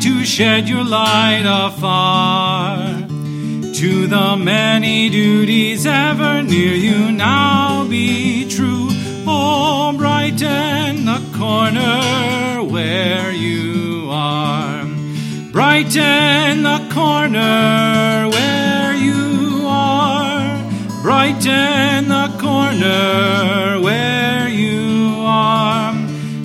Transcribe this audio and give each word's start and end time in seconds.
to 0.00 0.24
shed 0.24 0.68
your 0.68 0.84
light 0.84 1.44
afar. 1.44 3.08
To 3.74 4.06
the 4.06 4.36
many 4.36 5.10
duties 5.10 5.86
ever 5.86 6.42
near 6.42 6.74
you 6.74 7.10
now 7.10 7.86
be 7.88 8.48
true. 8.48 8.88
Oh, 9.26 9.92
brighten 9.96 11.04
the 11.04 11.20
corner 11.36 12.62
where 12.62 13.32
you 13.32 14.08
are. 14.10 14.84
Brighten 15.50 16.62
the 16.62 16.88
corner 16.92 18.28
where 18.30 18.94
you 18.94 19.64
are. 19.66 20.58
Brighten 21.02 22.08
the 22.08 22.28
corner 22.40 23.80
where 23.80 24.48
you 24.48 25.16
are. 25.18 25.94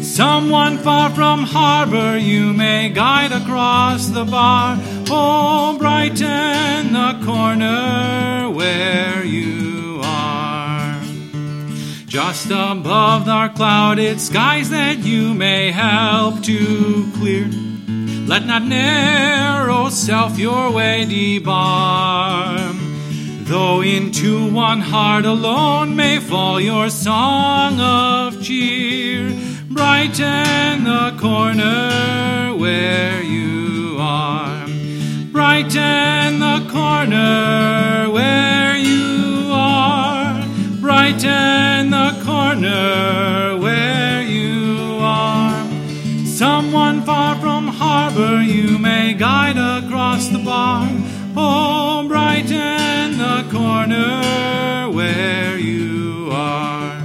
Someone 0.01 0.76
far 0.87 1.09
from 1.09 1.43
harbor 1.43 2.17
you 2.17 2.53
may 2.53 2.87
guide 2.87 3.33
across 3.33 4.07
the 4.07 4.23
bar. 4.23 4.77
Oh, 5.09 5.75
brighten 5.77 6.93
the 6.93 7.19
corner 7.25 8.49
where 8.49 9.21
you 9.25 9.99
are. 10.01 11.01
Just 12.05 12.45
above 12.45 13.27
our 13.27 13.49
clouded 13.49 14.21
skies 14.21 14.69
that 14.69 14.99
you 14.99 15.33
may 15.33 15.71
help 15.71 16.41
to 16.43 17.11
clear. 17.17 17.49
Let 18.25 18.45
not 18.45 18.63
narrow 18.63 19.89
self 19.89 20.39
your 20.39 20.71
way 20.71 21.03
debar. 21.03 22.71
Though 23.51 23.81
into 23.81 24.49
one 24.53 24.79
heart 24.79 25.25
alone 25.25 25.97
may 25.97 26.19
fall 26.19 26.61
your 26.61 26.89
song 26.89 27.77
of 27.81 28.41
cheer, 28.41 29.46
brighten 29.77 30.83
the 30.85 31.15
corner 31.19 32.51
where 32.57 33.21
you 33.21 33.95
are. 33.99 34.65
Brighten 35.31 36.39
the 36.39 36.67
corner 36.71 38.09
where 38.09 38.75
you 38.75 39.49
are. 39.51 40.43
Brighten 40.81 41.91
the 41.91 42.11
corner 42.25 43.55
where 43.59 44.23
you 44.23 44.97
are. 44.99 45.67
Someone 46.25 47.03
far 47.03 47.35
from 47.35 47.67
harbor 47.67 48.41
you 48.41 48.79
may 48.79 49.13
guide 49.13 49.57
across 49.57 50.27
the 50.29 50.39
bar. 50.39 50.89
Oh, 51.35 52.03
brighten 52.07 53.19
the 53.19 53.45
corner 53.51 54.89
where 54.89 55.55
you 55.59 56.29
are. 56.31 56.97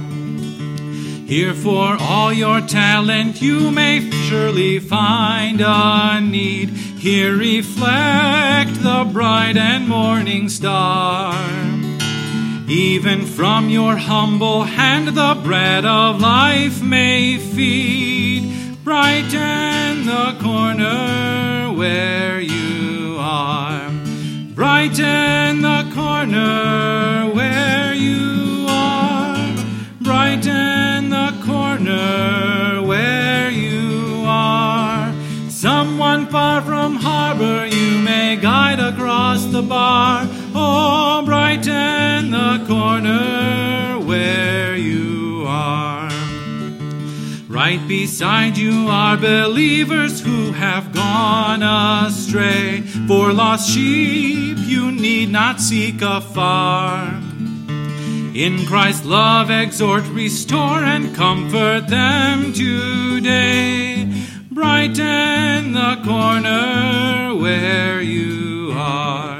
Here 1.33 1.55
for 1.55 1.97
all 1.99 2.31
your 2.31 2.61
talent 2.73 3.39
you 3.39 3.69
may 3.69 4.09
surely 4.09 4.79
find 4.79 5.61
a 5.61 6.19
need. 6.19 6.69
Here 6.69 7.35
reflect 7.37 8.73
the 8.81 9.07
bright 9.13 9.57
and 9.57 9.87
morning 9.87 10.49
star. 10.49 11.35
Even 12.67 13.27
from 13.27 13.69
your 13.69 13.95
humble 13.95 14.63
hand 14.63 15.09
the 15.09 15.39
bread 15.43 15.85
of 15.85 16.19
life 16.19 16.81
may 16.81 17.37
feed. 17.37 18.51
Brighten 18.83 20.07
the 20.07 20.35
corner 20.41 21.71
where 21.77 22.41
you 22.41 23.17
are. 23.19 23.87
Brighten 24.55 25.61
the 25.61 25.91
corner 25.93 27.29
where 27.35 27.93
you 27.93 28.65
are. 28.67 29.55
Brighten 30.01 31.11
the 31.11 31.29
corner 31.45 32.62
where 32.93 33.49
you 33.49 34.23
are. 34.27 35.11
Someone 35.49 36.27
far 36.27 36.61
from 36.61 36.95
harbor 36.95 37.65
you 37.65 37.97
may 37.97 38.35
guide 38.35 38.79
across 38.79 39.45
the 39.45 39.63
bar. 39.63 40.27
Oh, 40.53 41.23
brighten 41.25 42.29
the 42.29 42.63
corner 42.67 43.99
where 44.09 44.75
you 44.75 45.43
are. 45.47 46.11
Right 47.47 47.81
beside 47.87 48.59
you 48.59 48.89
are 48.89 49.17
believers 49.17 50.21
who 50.21 50.51
have 50.51 50.93
gone 50.93 51.63
astray. 51.63 52.81
For 53.07 53.33
lost 53.33 53.71
sheep 53.71 54.57
you 54.59 54.91
need 54.91 55.31
not 55.31 55.59
seek 55.59 55.99
afar. 56.03 57.22
In 58.35 58.65
Christ's 58.65 59.05
love 59.05 59.51
exhort, 59.51 60.07
restore, 60.07 60.83
and 60.83 61.15
comfort 61.15 61.87
them 61.87 62.51
today. 62.51 64.11
Brighten 64.49 65.73
the 65.73 66.01
corner 66.03 67.35
where 67.39 68.01
you 68.01 68.71
are. 68.75 69.39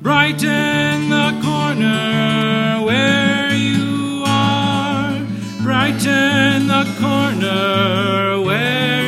Brighten 0.00 1.08
the 1.10 1.40
corner 1.42 2.80
where 2.86 3.52
you 3.52 4.22
are. 4.24 5.18
Brighten 5.64 6.68
the 6.68 6.84
corner 7.00 8.40
where 8.46 8.99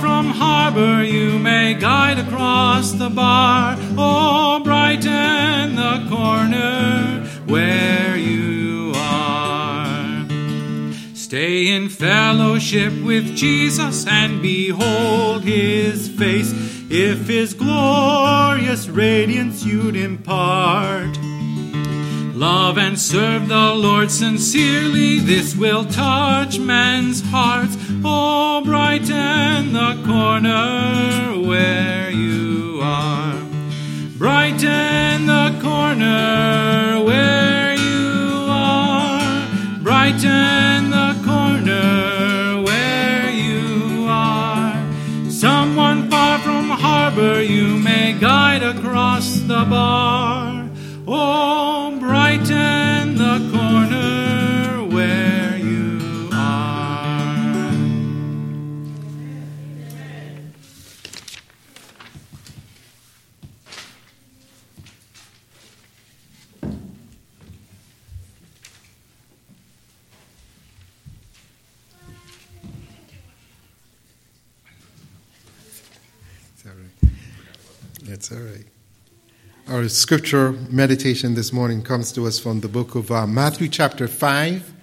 from 0.00 0.30
harbor 0.30 1.04
you 1.04 1.38
may 1.38 1.74
guide 1.74 2.18
across 2.18 2.92
the 2.92 3.10
bar. 3.10 3.76
Oh, 3.98 4.60
brighten 4.64 5.76
the 5.76 6.06
corner 6.08 7.28
where 7.46 8.16
you 8.16 8.92
are. 8.96 10.26
Stay 11.14 11.68
in 11.68 11.90
fellowship 11.90 12.94
with 13.02 13.36
Jesus 13.36 14.06
and 14.06 14.40
behold 14.40 15.44
his 15.44 16.08
face. 16.08 16.50
If 16.90 17.28
his 17.28 17.52
glorious 17.52 18.88
radiance 18.88 19.64
you'd 19.64 19.96
impart. 19.96 21.19
Love 22.40 22.78
and 22.78 22.98
serve 22.98 23.48
the 23.48 23.74
Lord 23.74 24.10
sincerely, 24.10 25.18
this 25.18 25.54
will 25.54 25.84
touch 25.84 26.58
men's 26.58 27.20
hearts. 27.20 27.76
Oh, 28.02 28.62
brighten 28.64 29.74
the 29.74 30.02
corner 30.06 31.38
where 31.46 32.10
you 32.10 32.80
are. 32.82 33.38
Brighten 34.16 35.26
the 35.26 35.58
corner 35.60 35.79
Our 79.80 79.88
scripture 79.88 80.52
meditation 80.68 81.32
this 81.32 81.54
morning 81.54 81.80
comes 81.80 82.12
to 82.12 82.26
us 82.26 82.38
from 82.38 82.60
the 82.60 82.68
book 82.68 82.96
of 82.96 83.10
uh, 83.10 83.26
Matthew, 83.26 83.66
chapter 83.66 84.06
5, 84.06 84.74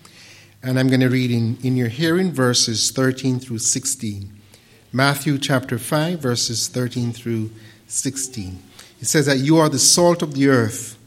and 0.64 0.80
I'm 0.80 0.88
going 0.88 1.02
to 1.02 1.10
read 1.10 1.30
in, 1.30 1.60
in 1.62 1.78
your 1.78 1.88
hearing 1.88 2.32
verses 2.32 2.90
13 2.90 3.40
through 3.40 3.60
16. 3.60 4.28
Matthew, 4.92 5.38
chapter 5.38 5.78
5, 5.78 6.20
verses 6.20 6.68
13 6.68 7.14
through 7.14 7.52
16. 7.86 8.60
It 9.00 9.06
says 9.06 9.28
that 9.28 9.38
you 9.38 9.60
are 9.60 9.70
the 9.70 9.78
salt 9.78 10.24
of 10.24 10.34
the 10.34 10.48
earth, 10.48 10.98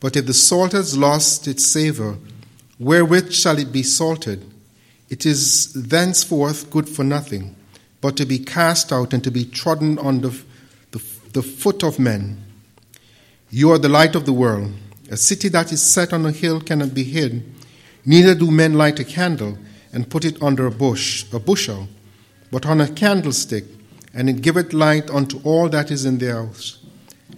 but 0.00 0.16
if 0.16 0.24
the 0.24 0.32
salt 0.32 0.72
has 0.72 0.96
lost 0.96 1.46
its 1.46 1.66
savor, 1.66 2.16
wherewith 2.78 3.32
shall 3.32 3.58
it 3.58 3.70
be 3.70 3.82
salted? 3.82 4.50
It 5.10 5.26
is 5.26 5.74
thenceforth 5.74 6.70
good 6.70 6.88
for 6.88 7.04
nothing, 7.04 7.54
but 8.00 8.16
to 8.16 8.24
be 8.24 8.38
cast 8.38 8.94
out 8.94 9.12
and 9.12 9.22
to 9.24 9.30
be 9.30 9.44
trodden 9.44 9.98
under 9.98 10.30
the, 10.92 11.04
the 11.34 11.42
foot 11.42 11.84
of 11.84 11.98
men. 11.98 12.42
You 13.50 13.70
are 13.70 13.78
the 13.78 13.88
light 13.88 14.14
of 14.14 14.26
the 14.26 14.32
world. 14.32 14.72
A 15.10 15.16
city 15.16 15.48
that 15.48 15.72
is 15.72 15.82
set 15.82 16.12
on 16.12 16.26
a 16.26 16.32
hill 16.32 16.60
cannot 16.60 16.94
be 16.94 17.04
hid. 17.04 17.44
Neither 18.04 18.34
do 18.34 18.50
men 18.50 18.74
light 18.74 18.98
a 18.98 19.04
candle 19.04 19.56
and 19.92 20.10
put 20.10 20.24
it 20.24 20.42
under 20.42 20.66
a 20.66 20.70
bush, 20.70 21.24
a 21.32 21.38
bushel, 21.38 21.88
but 22.50 22.66
on 22.66 22.80
a 22.80 22.88
candlestick, 22.88 23.64
and 24.12 24.28
it 24.28 24.42
giveth 24.42 24.72
light 24.72 25.10
unto 25.10 25.40
all 25.44 25.68
that 25.68 25.90
is 25.90 26.04
in 26.04 26.18
the 26.18 26.32
house. 26.32 26.78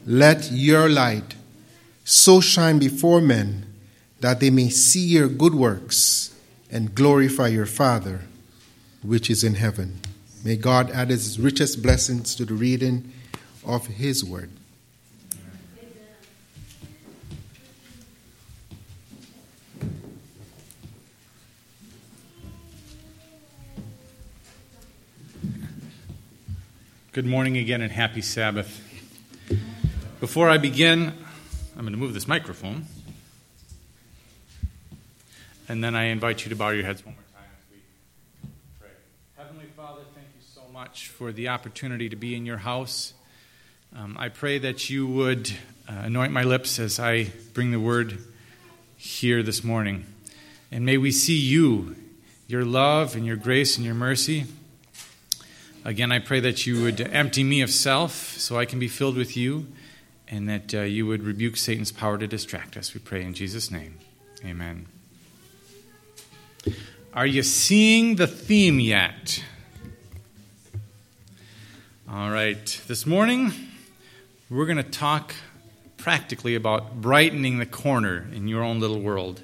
Let 0.07 0.51
your 0.51 0.89
light 0.89 1.35
so 2.05 2.41
shine 2.41 2.79
before 2.79 3.21
men 3.21 3.67
that 4.21 4.41
they 4.41 4.51
may 4.51 4.71
see 4.71 5.05
your 5.05 5.29
good 5.29 5.55
works 5.55 6.35
and 6.71 6.95
glorify 6.95 7.49
your 7.49 7.67
Father 7.67 8.23
which 9.03 9.31
is 9.31 9.45
in 9.45 9.55
heaven. 9.55 10.01
May 10.45 10.57
God 10.57 10.91
add 10.91 11.11
his 11.11 11.39
richest 11.39 11.83
blessings 11.83 12.35
to 12.37 12.45
the 12.45 12.55
reading 12.55 13.13
of 13.65 13.87
his 13.87 14.25
word. 14.25 14.51
Good 27.19 27.26
morning 27.26 27.56
again 27.56 27.82
and 27.82 27.91
happy 27.91 28.23
Sabbath. 28.23 28.81
Before 30.20 30.49
I 30.49 30.56
begin, 30.56 31.12
I'm 31.76 31.81
going 31.81 31.91
to 31.91 31.99
move 31.99 32.15
this 32.15 32.29
microphone. 32.29 32.85
And 35.69 35.82
then 35.82 35.97
I 35.97 36.05
invite 36.05 36.44
you 36.44 36.50
to 36.50 36.55
bow 36.55 36.69
your 36.69 36.85
heads 36.85 37.05
one 37.05 37.17
more 37.17 37.25
time 37.35 37.50
as 37.59 37.73
we 37.73 38.49
pray. 38.79 38.91
Heavenly 39.37 39.67
Father, 39.76 40.03
thank 40.15 40.29
you 40.37 40.44
so 40.47 40.61
much 40.73 41.09
for 41.09 41.32
the 41.32 41.49
opportunity 41.49 42.09
to 42.09 42.15
be 42.15 42.37
in 42.37 42.47
your 42.47 42.59
house. 42.59 43.15
Um, 43.97 44.17
I 44.17 44.29
pray 44.29 44.59
that 44.59 44.88
you 44.88 45.05
would 45.05 45.50
uh, 45.88 45.94
anoint 46.05 46.32
my 46.32 46.44
lips 46.44 46.79
as 46.79 47.00
I 47.00 47.32
bring 47.53 47.73
the 47.73 47.81
word 47.81 48.17
here 48.97 49.43
this 49.43 49.64
morning. 49.64 50.06
And 50.71 50.87
may 50.87 50.99
we 50.99 51.11
see 51.11 51.37
you, 51.37 51.97
your 52.47 52.64
love 52.64 53.17
and 53.17 53.26
your 53.26 53.35
grace 53.35 53.76
and 53.76 53.85
your 53.85 53.97
mercy. 53.97 54.44
Again, 55.85 56.13
I 56.13 56.19
pray 56.19 56.41
that 56.41 56.67
you 56.67 56.83
would 56.83 57.01
empty 57.01 57.45
me 57.45 57.63
of 57.63 57.71
self 57.71 58.37
so 58.37 58.59
I 58.59 58.65
can 58.65 58.79
be 58.79 58.89
filled 58.89 59.17
with 59.17 59.37
you, 59.37 59.67
and 60.27 60.49
that 60.49 60.75
uh, 60.75 60.81
you 60.81 61.07
would 61.07 61.23
rebuke 61.23 61.57
Satan's 61.57 61.93
power 61.93 62.19
to 62.19 62.27
distract 62.27 62.77
us. 62.77 62.93
We 62.93 63.01
pray 63.01 63.23
in 63.23 63.33
Jesus' 63.33 63.71
name. 63.71 63.99
Amen. 64.45 64.87
Are 67.15 67.27
you 67.27 67.43
seeing 67.43 68.17
the 68.17 68.27
theme 68.27 68.81
yet? 68.81 69.43
All 72.11 72.31
right. 72.31 72.81
This 72.87 73.07
morning, 73.07 73.53
we're 74.51 74.67
going 74.67 74.77
to 74.77 74.83
talk 74.83 75.35
practically 75.97 76.55
about 76.55 77.01
brightening 77.01 77.59
the 77.59 77.67
corner 77.67 78.27
in 78.33 78.49
your 78.49 78.63
own 78.63 78.81
little 78.81 79.01
world. 79.01 79.43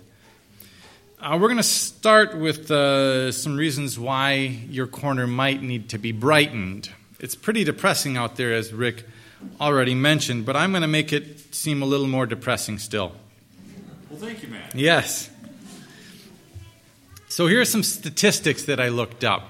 Uh, 1.25 1.39
we're 1.41 1.49
going 1.49 1.57
to 1.57 1.63
start 1.63 2.37
with 2.37 2.71
uh, 2.71 3.33
some 3.33 3.57
reasons 3.57 3.99
why 3.99 4.35
your 4.69 4.87
corner 4.87 5.27
might 5.27 5.63
need 5.63 5.89
to 5.89 5.97
be 5.97 6.13
brightened. 6.13 6.91
It's 7.19 7.35
pretty 7.35 7.65
depressing 7.65 8.19
out 8.19 8.37
there, 8.37 8.53
as 8.53 8.75
Rick 8.75 9.07
already 9.59 9.95
mentioned, 9.95 10.45
but 10.45 10.55
I'm 10.55 10.73
going 10.73 10.83
to 10.83 10.87
make 10.87 11.15
it 11.15 11.55
seem 11.55 11.81
a 11.81 11.87
little 11.87 12.09
more 12.09 12.27
depressing 12.27 12.77
still. 12.77 13.13
Well, 14.11 14.21
thank 14.21 14.43
you, 14.43 14.49
Matt. 14.51 14.75
Yes. 14.75 15.31
So 17.31 17.47
here 17.47 17.63
are 17.63 17.65
some 17.65 17.83
statistics 17.83 18.65
that 18.65 18.79
I 18.79 18.89
looked 18.89 19.25
up. 19.25 19.49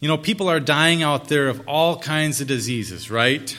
You 0.00 0.08
know, 0.08 0.18
people 0.18 0.50
are 0.50 0.60
dying 0.60 1.02
out 1.02 1.28
there 1.28 1.48
of 1.48 1.66
all 1.66 1.98
kinds 1.98 2.42
of 2.42 2.48
diseases, 2.48 3.10
right? 3.10 3.58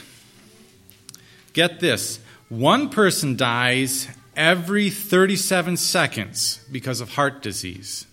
Get 1.52 1.80
this 1.80 2.20
one 2.48 2.90
person 2.90 3.36
dies 3.36 4.06
every 4.38 4.88
37 4.88 5.76
seconds 5.76 6.60
because 6.70 7.02
of 7.02 7.10
heart 7.10 7.42
disease. 7.42 8.06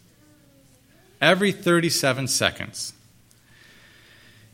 Every 1.22 1.52
37 1.52 2.28
seconds. 2.28 2.94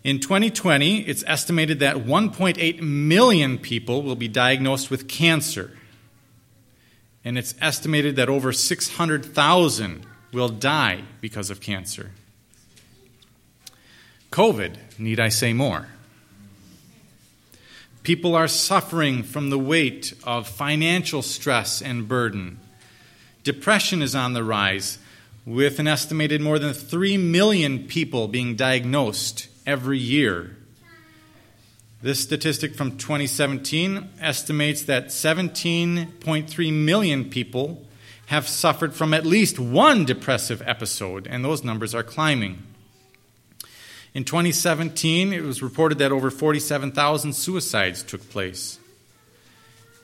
In 0.03 0.19
2020, 0.19 1.01
it's 1.01 1.23
estimated 1.25 1.79
that 1.79 1.95
1.8 1.95 2.81
million 2.81 3.57
people 3.57 4.03
will 4.03 4.15
be 4.15 4.27
diagnosed 4.27 4.91
with 4.91 5.07
cancer. 5.07 5.71
And 7.23 7.37
it's 7.37 7.55
estimated 7.61 8.15
that 8.17 8.27
over 8.27 8.51
600,000 8.51 10.05
will 10.33 10.49
die 10.49 11.03
because 11.21 11.49
of 11.49 11.61
cancer. 11.61 12.11
COVID, 14.31 14.75
need 14.97 15.19
I 15.19 15.29
say 15.29 15.53
more? 15.53 15.87
People 18.03 18.35
are 18.35 18.47
suffering 18.47 19.21
from 19.21 19.51
the 19.51 19.59
weight 19.59 20.13
of 20.23 20.47
financial 20.47 21.21
stress 21.21 21.83
and 21.83 22.07
burden. 22.07 22.59
Depression 23.43 24.01
is 24.01 24.15
on 24.15 24.33
the 24.33 24.43
rise, 24.43 24.97
with 25.45 25.77
an 25.77 25.87
estimated 25.87 26.41
more 26.41 26.57
than 26.57 26.73
3 26.73 27.17
million 27.17 27.85
people 27.87 28.27
being 28.27 28.55
diagnosed 28.55 29.47
every 29.67 29.99
year. 29.99 30.55
This 32.01 32.19
statistic 32.19 32.73
from 32.73 32.97
2017 32.97 34.09
estimates 34.19 34.81
that 34.83 35.07
17.3 35.07 36.73
million 36.73 37.29
people 37.29 37.85
have 38.27 38.47
suffered 38.47 38.95
from 38.95 39.13
at 39.13 39.25
least 39.25 39.59
one 39.59 40.05
depressive 40.05 40.63
episode, 40.65 41.27
and 41.27 41.45
those 41.45 41.63
numbers 41.63 41.93
are 41.93 42.01
climbing. 42.01 42.63
In 44.13 44.25
2017, 44.25 45.31
it 45.31 45.41
was 45.41 45.61
reported 45.61 45.99
that 45.99 46.11
over 46.11 46.29
47,000 46.29 47.33
suicides 47.33 48.03
took 48.03 48.29
place. 48.29 48.77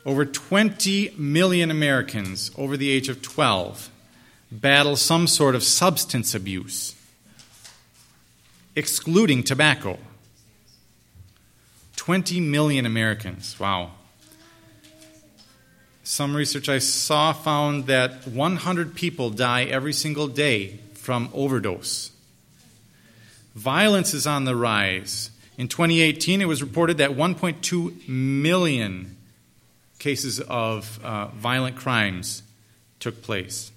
Over 0.05 0.25
20 0.25 1.13
million 1.17 1.69
Americans 1.69 2.51
over 2.57 2.77
the 2.77 2.89
age 2.89 3.09
of 3.09 3.21
12 3.21 3.89
battle 4.49 4.95
some 4.95 5.27
sort 5.27 5.55
of 5.55 5.63
substance 5.63 6.33
abuse, 6.33 6.95
excluding 8.75 9.43
tobacco. 9.43 9.99
20 11.97 12.39
million 12.39 12.85
Americans. 12.85 13.59
Wow. 13.59 13.91
Some 16.03 16.33
research 16.33 16.69
I 16.69 16.79
saw 16.79 17.33
found 17.33 17.87
that 17.87 18.25
100 18.25 18.95
people 18.95 19.29
die 19.29 19.65
every 19.65 19.91
single 19.91 20.29
day 20.29 20.79
from 20.93 21.29
overdose. 21.33 22.11
Violence 23.57 24.13
is 24.13 24.27
on 24.27 24.45
the 24.45 24.55
rise. 24.55 25.31
In 25.57 25.67
2018, 25.67 26.41
it 26.43 26.47
was 26.47 26.61
reported 26.61 26.99
that 26.99 27.09
1.2 27.09 28.07
million 28.07 29.17
cases 29.97 30.39
of 30.39 31.03
uh, 31.03 31.25
violent 31.29 31.75
crimes 31.75 32.43
took 32.99 33.23
place. 33.23 33.71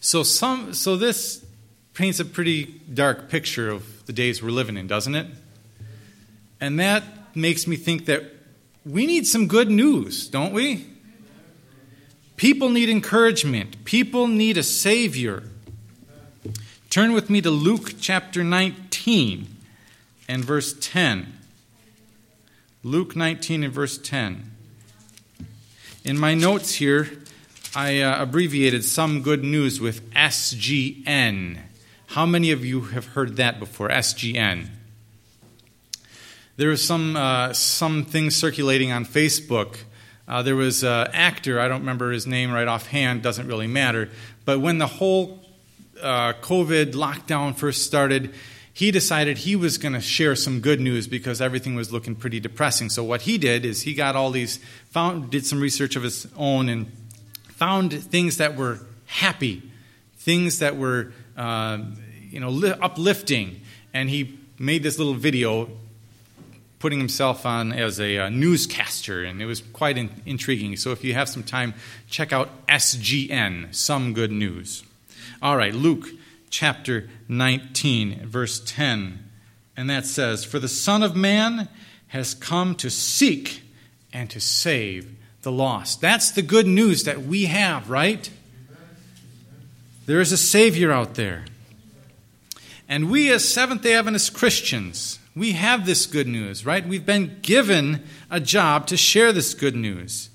So, 0.00 0.22
some, 0.22 0.74
so 0.74 0.96
this 0.96 1.42
paints 1.94 2.20
a 2.20 2.26
pretty 2.26 2.78
dark 2.92 3.30
picture 3.30 3.70
of 3.70 4.04
the 4.04 4.12
days 4.12 4.42
we're 4.42 4.50
living 4.50 4.76
in, 4.76 4.86
doesn't 4.86 5.14
it? 5.14 5.28
And 6.60 6.78
that 6.78 7.04
makes 7.34 7.66
me 7.66 7.76
think 7.76 8.04
that 8.04 8.24
we 8.84 9.06
need 9.06 9.26
some 9.26 9.46
good 9.46 9.70
news, 9.70 10.28
don't 10.28 10.52
we? 10.52 10.86
People 12.36 12.68
need 12.68 12.90
encouragement. 12.90 13.82
People 13.86 14.28
need 14.28 14.58
a 14.58 14.62
Savior. 14.62 15.42
Turn 16.92 17.14
with 17.14 17.30
me 17.30 17.40
to 17.40 17.50
Luke 17.50 17.94
chapter 18.02 18.44
19 18.44 19.46
and 20.28 20.44
verse 20.44 20.74
10. 20.78 21.32
Luke 22.82 23.16
19 23.16 23.64
and 23.64 23.72
verse 23.72 23.96
10. 23.96 24.50
In 26.04 26.18
my 26.18 26.34
notes 26.34 26.74
here, 26.74 27.08
I 27.74 28.02
uh, 28.02 28.22
abbreviated 28.22 28.84
some 28.84 29.22
good 29.22 29.42
news 29.42 29.80
with 29.80 30.10
SGN. 30.10 31.60
How 32.08 32.26
many 32.26 32.50
of 32.50 32.62
you 32.62 32.82
have 32.82 33.06
heard 33.06 33.36
that 33.36 33.58
before? 33.58 33.88
SGN. 33.88 34.66
There 36.58 36.68
was 36.68 36.84
some 36.84 37.16
uh, 37.16 37.54
some 37.54 38.04
things 38.04 38.36
circulating 38.36 38.92
on 38.92 39.06
Facebook. 39.06 39.76
Uh, 40.28 40.42
there 40.42 40.56
was 40.56 40.84
an 40.84 41.08
actor, 41.14 41.58
I 41.58 41.68
don't 41.68 41.80
remember 41.80 42.12
his 42.12 42.26
name 42.26 42.52
right 42.52 42.68
offhand, 42.68 43.22
doesn't 43.22 43.48
really 43.48 43.66
matter. 43.66 44.10
But 44.44 44.60
when 44.60 44.76
the 44.76 44.86
whole 44.86 45.41
uh, 46.02 46.32
COVID 46.40 46.92
lockdown 46.92 47.54
first 47.54 47.84
started, 47.84 48.34
he 48.74 48.90
decided 48.90 49.38
he 49.38 49.54
was 49.54 49.78
going 49.78 49.92
to 49.92 50.00
share 50.00 50.34
some 50.34 50.60
good 50.60 50.80
news 50.80 51.06
because 51.06 51.40
everything 51.40 51.74
was 51.74 51.92
looking 51.92 52.14
pretty 52.14 52.40
depressing. 52.40 52.88
So 52.90 53.04
what 53.04 53.22
he 53.22 53.38
did 53.38 53.64
is 53.64 53.82
he 53.82 53.94
got 53.94 54.16
all 54.16 54.30
these, 54.30 54.58
found, 54.90 55.30
did 55.30 55.44
some 55.44 55.60
research 55.60 55.94
of 55.94 56.02
his 56.02 56.26
own, 56.36 56.68
and 56.68 56.90
found 57.48 57.92
things 57.92 58.38
that 58.38 58.56
were 58.56 58.80
happy, 59.06 59.62
things 60.16 60.58
that 60.60 60.76
were, 60.76 61.12
uh, 61.36 61.78
you 62.30 62.40
know, 62.40 62.48
li- 62.48 62.74
uplifting, 62.80 63.60
and 63.92 64.08
he 64.08 64.38
made 64.58 64.82
this 64.82 64.98
little 64.98 65.14
video 65.14 65.68
putting 66.78 66.98
himself 66.98 67.46
on 67.46 67.72
as 67.72 68.00
a 68.00 68.18
uh, 68.18 68.28
newscaster, 68.28 69.22
and 69.22 69.40
it 69.40 69.46
was 69.46 69.60
quite 69.60 69.96
in- 69.98 70.10
intriguing. 70.26 70.76
So 70.76 70.90
if 70.90 71.04
you 71.04 71.14
have 71.14 71.28
some 71.28 71.44
time, 71.44 71.74
check 72.08 72.32
out 72.32 72.66
SGN, 72.66 73.72
Some 73.72 74.14
Good 74.14 74.32
News. 74.32 74.82
All 75.40 75.56
right, 75.56 75.74
Luke 75.74 76.06
chapter 76.50 77.08
19, 77.28 78.26
verse 78.26 78.60
10. 78.64 79.18
And 79.76 79.90
that 79.90 80.06
says, 80.06 80.44
For 80.44 80.58
the 80.58 80.68
Son 80.68 81.02
of 81.02 81.16
Man 81.16 81.68
has 82.08 82.34
come 82.34 82.74
to 82.76 82.90
seek 82.90 83.62
and 84.12 84.28
to 84.30 84.40
save 84.40 85.10
the 85.42 85.50
lost. 85.50 86.00
That's 86.00 86.30
the 86.30 86.42
good 86.42 86.66
news 86.66 87.04
that 87.04 87.22
we 87.22 87.46
have, 87.46 87.90
right? 87.90 88.30
There 90.06 90.20
is 90.20 90.30
a 90.30 90.36
Savior 90.36 90.92
out 90.92 91.14
there. 91.14 91.46
And 92.88 93.10
we, 93.10 93.32
as 93.32 93.48
Seventh 93.48 93.82
day 93.82 93.94
Adventist 93.94 94.34
Christians, 94.34 95.18
we 95.34 95.52
have 95.52 95.86
this 95.86 96.04
good 96.04 96.28
news, 96.28 96.66
right? 96.66 96.86
We've 96.86 97.06
been 97.06 97.38
given 97.40 98.02
a 98.30 98.38
job 98.38 98.86
to 98.88 98.96
share 98.96 99.32
this 99.32 99.54
good 99.54 99.74
news. 99.74 100.28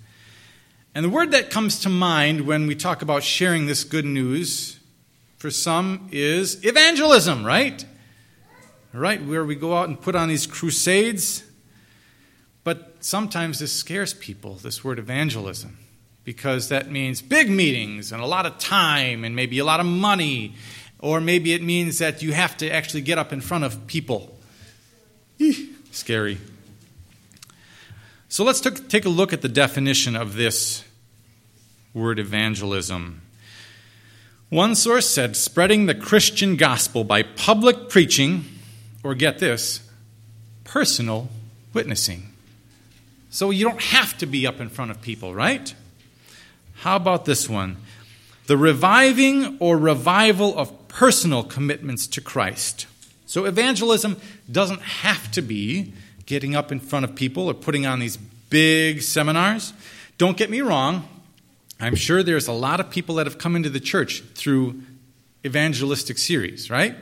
And 0.96 1.06
the 1.06 1.10
word 1.10 1.32
that 1.32 1.52
comes 1.52 1.80
to 1.82 1.90
mind 1.90 2.48
when 2.48 2.66
we 2.66 2.74
talk 2.74 3.04
about 3.04 3.22
sharing 3.22 3.68
this 3.68 3.84
good 3.84 4.06
news 4.06 4.77
for 5.38 5.52
some 5.52 6.10
is 6.12 6.66
evangelism, 6.66 7.46
right? 7.46 7.86
Right, 8.94 9.24
where 9.24 9.46
we 9.46 9.56
go 9.56 9.78
out 9.78 9.88
and 9.88 10.02
put 10.02 10.16
on 10.16 10.28
these 10.28 10.48
crusades. 10.48 11.44
But 12.64 12.98
sometimes 13.00 13.60
this 13.60 13.72
scares 13.72 14.14
people, 14.14 14.56
this 14.56 14.84
word 14.84 14.98
evangelism, 14.98 15.78
because 16.24 16.70
that 16.70 16.92
means 16.92 17.22
big 17.22 17.50
meetings 17.50 18.12
and 18.12 18.22
a 18.22 18.26
lot 18.26 18.46
of 18.46 18.58
time 18.58 19.24
and 19.24 19.36
maybe 19.36 19.60
a 19.60 19.66
lot 19.66 19.80
of 19.80 19.86
money, 19.86 20.56
or 21.00 21.22
maybe 21.22 21.54
it 21.54 21.62
means 21.62 22.00
that 22.00 22.24
you 22.24 22.34
have 22.34 22.58
to 22.58 22.70
actually 22.70 23.02
get 23.02 23.18
up 23.18 23.32
in 23.32 23.40
front 23.40 23.64
of 23.64 23.86
people. 23.86 24.38
Eeh, 25.40 25.70
scary. 25.92 26.40
So 28.30 28.44
let's 28.44 28.60
t- 28.60 28.72
take 28.72 29.06
a 29.06 29.10
look 29.10 29.32
at 29.32 29.42
the 29.42 29.50
definition 29.50 30.16
of 30.16 30.36
this 30.36 30.84
word 31.94 32.20
evangelism. 32.20 33.22
One 34.50 34.76
source 34.76 35.10
said 35.10 35.36
spreading 35.36 35.88
the 35.88 35.96
Christian 35.96 36.56
gospel 36.56 37.04
by 37.04 37.24
public 37.24 37.90
preaching, 37.90 38.46
or 39.04 39.14
get 39.14 39.40
this, 39.40 39.82
personal 40.64 41.28
witnessing. 41.74 42.32
So 43.30 43.50
you 43.50 43.66
don't 43.66 43.82
have 43.82 44.18
to 44.20 44.26
be 44.26 44.48
up 44.48 44.62
in 44.62 44.70
front 44.70 44.92
of 44.92 45.02
people, 45.02 45.36
right? 45.36 45.76
How 46.76 46.96
about 46.96 47.26
this 47.26 47.50
one? 47.50 47.76
The 48.46 48.56
reviving 48.56 49.58
or 49.60 49.78
revival 49.78 50.58
of 50.58 50.88
personal 50.88 51.44
commitments 51.44 52.08
to 52.08 52.22
Christ. 52.22 52.88
So 53.26 53.44
evangelism 53.44 54.16
doesn't 54.50 54.82
have 54.82 55.30
to 55.32 55.42
be 55.42 55.92
getting 56.26 56.56
up 56.56 56.72
in 56.72 56.80
front 56.80 57.04
of 57.04 57.16
people 57.16 57.50
or 57.50 57.54
putting 57.54 57.86
on 57.86 58.00
these 58.00 58.16
big 58.50 59.02
seminars. 59.02 59.74
Don't 60.18 60.38
get 60.38 60.50
me 60.50 60.62
wrong, 60.62 61.08
I'm 61.80 61.96
sure 61.96 62.24
there's 62.24 62.48
a 62.48 62.54
lot 62.54 62.80
of 62.80 62.90
people 62.90 63.16
that 63.16 63.28
have 63.28 63.38
come 63.38 63.56
into 63.56 63.70
the 63.70 63.80
church 63.80 64.24
through 64.34 64.82
evangelistic 65.46 66.18
series, 66.18 66.70
right? 66.70 66.96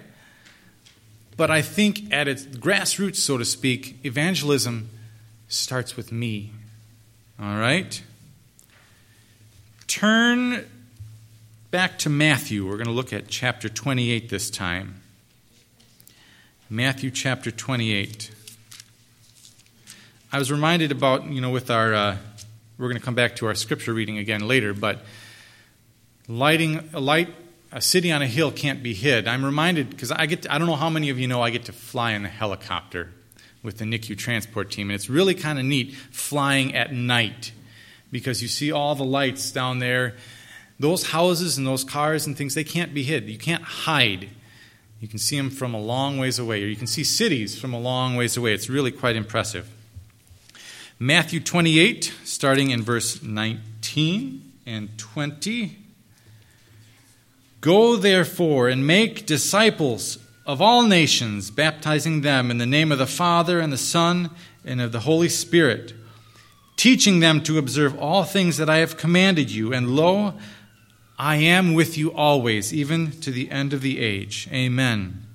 But 1.38 1.52
I 1.52 1.62
think 1.62 2.14
at 2.14 2.28
its 2.28 2.46
grassroots, 2.46 3.18
so 3.18 3.38
to 3.38 3.46
speak, 3.46 3.98
evangelism 4.04 4.90
starts 5.48 5.96
with 5.96 6.12
me. 6.12 6.52
All 7.40 7.58
right? 7.58 8.02
Turn 9.88 10.66
back 11.72 12.00
to 12.00 12.10
Matthew. 12.10 12.66
We're 12.66 12.78
going 12.78 12.86
to 12.86 12.92
look 12.92 13.12
at 13.12 13.28
chapter 13.28 13.68
28 13.70 14.30
this 14.30 14.50
time. 14.50 15.02
Matthew 16.70 17.12
chapter 17.12 17.52
28. 17.52 18.32
I 20.32 20.40
was 20.40 20.52
reminded 20.52 20.92
about, 20.92 21.26
you 21.26 21.42
know, 21.42 21.50
with 21.50 21.70
our, 21.70 21.94
uh, 21.94 22.18
we're 22.78 22.88
going 22.88 23.00
to 23.00 23.04
come 23.04 23.16
back 23.16 23.38
to 23.38 23.48
our 23.48 23.56
scripture 23.56 23.94
reading 23.94 24.18
again 24.18 24.48
later, 24.48 24.74
but 24.74 25.06
lighting 26.28 26.90
a 26.94 27.00
light, 27.00 27.30
a 27.72 27.82
city 27.82 28.12
on 28.12 28.22
a 28.22 28.28
hill 28.28 28.52
can't 28.52 28.84
be 28.84 28.94
hid. 28.94 29.28
I'm 29.28 29.46
reminded 29.46 29.90
because 29.90 30.12
I 30.12 30.26
get, 30.26 30.44
to, 30.44 30.54
I 30.54 30.58
don't 30.58 30.68
know 30.68 30.76
how 30.76 30.90
many 30.90 31.10
of 31.10 31.20
you 31.20 31.28
know 31.28 31.42
I 31.42 31.50
get 31.50 31.66
to 31.66 31.72
fly 31.72 32.12
in 32.12 32.26
a 32.26 32.30
helicopter 32.30 33.12
with 33.64 33.78
the 33.78 33.86
NICU 33.86 34.18
transport 34.18 34.72
team, 34.72 34.90
and 34.90 34.96
it's 34.96 35.10
really 35.10 35.34
kind 35.34 35.58
of 35.58 35.66
neat 35.66 35.96
flying 35.96 36.76
at 36.76 36.94
night 36.94 37.52
because 38.12 38.42
you 38.42 38.48
see 38.48 38.72
all 38.72 38.96
the 38.96 39.06
lights 39.06 39.52
down 39.52 39.80
there. 39.80 40.16
Those 40.80 41.08
houses 41.08 41.58
and 41.58 41.66
those 41.66 41.84
cars 41.84 42.28
and 42.28 42.38
things, 42.38 42.54
they 42.54 42.64
can't 42.64 42.94
be 42.94 43.04
hid. 43.04 43.30
You 43.30 43.38
can't 43.38 43.64
hide. 43.64 44.30
You 45.00 45.08
can 45.08 45.20
see 45.20 45.38
them 45.38 45.50
from 45.50 45.74
a 45.74 45.80
long 45.80 46.18
ways 46.18 46.40
away, 46.40 46.64
or 46.64 46.68
you 46.68 46.76
can 46.76 46.88
see 46.88 47.04
cities 47.04 47.58
from 47.60 47.74
a 47.74 47.80
long 47.80 48.16
ways 48.16 48.38
away. 48.38 48.54
It's 48.54 48.70
really 48.70 48.92
quite 48.92 49.16
impressive. 49.16 49.70
Matthew 51.00 51.42
28, 51.42 52.14
starting 52.24 52.70
in 52.70 52.82
verse 52.82 53.22
19 53.22 54.54
and 54.66 54.98
20. 54.98 55.78
Go 57.60 57.98
therefore 57.98 58.70
and 58.70 58.88
make 58.88 59.26
disciples 59.26 60.18
of 60.46 60.62
all 60.62 60.84
nations, 60.84 61.52
baptizing 61.52 62.22
them 62.22 62.50
in 62.50 62.60
the 62.60 62.66
name 62.66 62.94
of 62.94 62.98
the 62.98 63.08
Father 63.08 63.60
and 63.60 63.74
the 63.74 63.78
Son 63.78 64.30
and 64.64 64.80
of 64.80 64.94
the 64.94 65.02
Holy 65.02 65.28
Spirit, 65.28 65.94
teaching 66.78 67.20
them 67.20 67.44
to 67.44 67.58
observe 67.58 68.00
all 68.00 68.24
things 68.24 68.56
that 68.56 68.70
I 68.70 68.78
have 68.78 68.96
commanded 68.96 69.52
you. 69.52 69.74
And 69.74 69.98
lo, 69.98 70.36
I 71.20 71.36
am 71.38 71.74
with 71.74 71.98
you 71.98 72.14
always, 72.14 72.74
even 72.74 73.12
to 73.20 73.32
the 73.32 73.52
end 73.52 73.74
of 73.74 73.82
the 73.82 74.00
age. 74.00 74.48
Amen. 74.50 75.26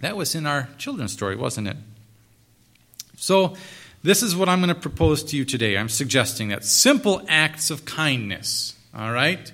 That 0.00 0.16
was 0.16 0.34
in 0.34 0.44
our 0.44 0.68
children's 0.76 1.12
story, 1.12 1.36
wasn't 1.36 1.68
it? 1.68 1.76
So, 3.16 3.56
this 4.04 4.22
is 4.22 4.36
what 4.36 4.50
I'm 4.50 4.60
going 4.60 4.68
to 4.68 4.74
propose 4.74 5.24
to 5.24 5.36
you 5.36 5.46
today. 5.46 5.78
I'm 5.78 5.88
suggesting 5.88 6.48
that 6.48 6.62
simple 6.62 7.22
acts 7.26 7.70
of 7.70 7.86
kindness, 7.86 8.74
all 8.94 9.10
right, 9.10 9.50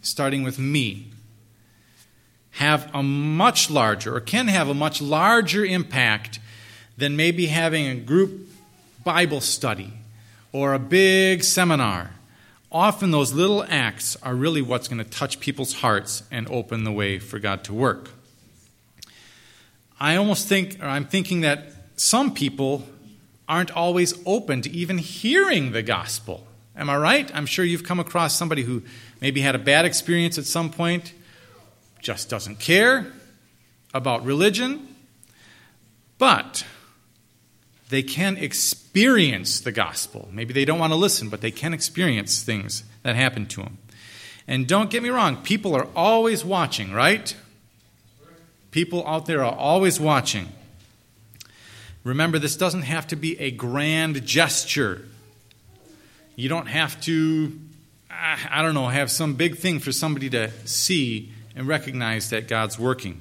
starting 0.00 0.42
with 0.42 0.58
me, 0.58 1.12
have 2.52 2.90
a 2.94 3.02
much 3.02 3.70
larger, 3.70 4.16
or 4.16 4.20
can 4.20 4.48
have 4.48 4.70
a 4.70 4.74
much 4.74 5.02
larger 5.02 5.66
impact 5.66 6.40
than 6.96 7.14
maybe 7.14 7.46
having 7.46 7.88
a 7.88 7.94
group 7.94 8.48
Bible 9.04 9.42
study 9.42 9.92
or 10.50 10.72
a 10.72 10.78
big 10.78 11.44
seminar. 11.44 12.12
Often 12.72 13.10
those 13.10 13.34
little 13.34 13.64
acts 13.68 14.16
are 14.22 14.34
really 14.34 14.62
what's 14.62 14.88
going 14.88 15.04
to 15.04 15.10
touch 15.10 15.40
people's 15.40 15.74
hearts 15.74 16.22
and 16.30 16.48
open 16.50 16.84
the 16.84 16.92
way 16.92 17.18
for 17.18 17.38
God 17.38 17.64
to 17.64 17.74
work. 17.74 18.08
I 20.00 20.16
almost 20.16 20.48
think, 20.48 20.78
or 20.80 20.86
I'm 20.86 21.04
thinking 21.04 21.42
that 21.42 21.66
some 21.96 22.32
people 22.32 22.86
aren't 23.50 23.72
always 23.72 24.14
open 24.24 24.62
to 24.62 24.70
even 24.70 24.96
hearing 24.96 25.72
the 25.72 25.82
gospel. 25.82 26.46
Am 26.76 26.88
I 26.88 26.96
right? 26.96 27.30
I'm 27.34 27.46
sure 27.46 27.64
you've 27.64 27.82
come 27.82 27.98
across 27.98 28.38
somebody 28.38 28.62
who 28.62 28.82
maybe 29.20 29.40
had 29.40 29.56
a 29.56 29.58
bad 29.58 29.84
experience 29.84 30.38
at 30.38 30.44
some 30.46 30.70
point, 30.70 31.12
just 32.00 32.30
doesn't 32.30 32.60
care 32.60 33.12
about 33.92 34.24
religion, 34.24 34.94
but 36.16 36.64
they 37.88 38.04
can 38.04 38.36
experience 38.36 39.60
the 39.60 39.72
gospel. 39.72 40.28
Maybe 40.30 40.54
they 40.54 40.64
don't 40.64 40.78
want 40.78 40.92
to 40.92 40.98
listen, 40.98 41.28
but 41.28 41.40
they 41.40 41.50
can 41.50 41.74
experience 41.74 42.44
things 42.44 42.84
that 43.02 43.16
happen 43.16 43.46
to 43.46 43.62
them. 43.62 43.78
And 44.46 44.68
don't 44.68 44.90
get 44.90 45.02
me 45.02 45.08
wrong, 45.08 45.38
people 45.38 45.74
are 45.74 45.88
always 45.96 46.44
watching, 46.44 46.92
right? 46.92 47.34
People 48.70 49.04
out 49.08 49.26
there 49.26 49.44
are 49.44 49.54
always 49.54 49.98
watching. 49.98 50.52
Remember, 52.02 52.38
this 52.38 52.56
doesn't 52.56 52.82
have 52.82 53.06
to 53.08 53.16
be 53.16 53.38
a 53.38 53.50
grand 53.50 54.24
gesture. 54.24 55.06
You 56.34 56.48
don't 56.48 56.66
have 56.66 57.00
to, 57.02 57.58
I 58.10 58.62
don't 58.62 58.74
know, 58.74 58.88
have 58.88 59.10
some 59.10 59.34
big 59.34 59.58
thing 59.58 59.80
for 59.80 59.92
somebody 59.92 60.30
to 60.30 60.50
see 60.64 61.32
and 61.54 61.68
recognize 61.68 62.30
that 62.30 62.48
God's 62.48 62.78
working. 62.78 63.20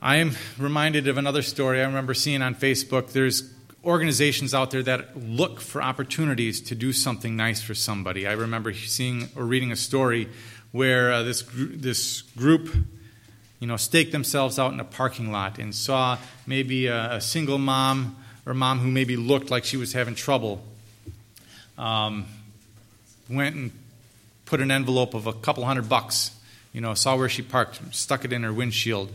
I 0.00 0.16
am 0.16 0.36
reminded 0.56 1.08
of 1.08 1.18
another 1.18 1.42
story 1.42 1.80
I 1.80 1.84
remember 1.84 2.14
seeing 2.14 2.40
on 2.40 2.54
Facebook. 2.54 3.10
There's 3.10 3.52
organizations 3.84 4.54
out 4.54 4.70
there 4.70 4.82
that 4.84 5.16
look 5.16 5.60
for 5.60 5.82
opportunities 5.82 6.60
to 6.60 6.76
do 6.76 6.92
something 6.92 7.34
nice 7.34 7.60
for 7.60 7.74
somebody. 7.74 8.26
I 8.26 8.32
remember 8.32 8.72
seeing 8.74 9.28
or 9.34 9.44
reading 9.44 9.72
a 9.72 9.76
story 9.76 10.28
where 10.70 11.10
uh, 11.10 11.22
this, 11.24 11.42
gr- 11.42 11.74
this 11.74 12.22
group 12.22 12.72
you 13.60 13.66
know, 13.66 13.76
staked 13.76 14.12
themselves 14.12 14.58
out 14.58 14.72
in 14.72 14.80
a 14.80 14.84
parking 14.84 15.32
lot 15.32 15.58
and 15.58 15.74
saw 15.74 16.18
maybe 16.46 16.86
a, 16.86 17.14
a 17.14 17.20
single 17.20 17.58
mom 17.58 18.16
or 18.46 18.54
mom 18.54 18.78
who 18.78 18.90
maybe 18.90 19.16
looked 19.16 19.50
like 19.50 19.64
she 19.64 19.76
was 19.76 19.92
having 19.92 20.14
trouble, 20.14 20.64
um, 21.76 22.24
went 23.28 23.54
and 23.54 23.72
put 24.46 24.60
an 24.60 24.70
envelope 24.70 25.12
of 25.12 25.26
a 25.26 25.32
couple 25.32 25.64
hundred 25.64 25.88
bucks, 25.88 26.30
you 26.72 26.80
know, 26.80 26.94
saw 26.94 27.16
where 27.16 27.28
she 27.28 27.42
parked, 27.42 27.80
stuck 27.94 28.24
it 28.24 28.32
in 28.32 28.42
her 28.42 28.52
windshield 28.52 29.12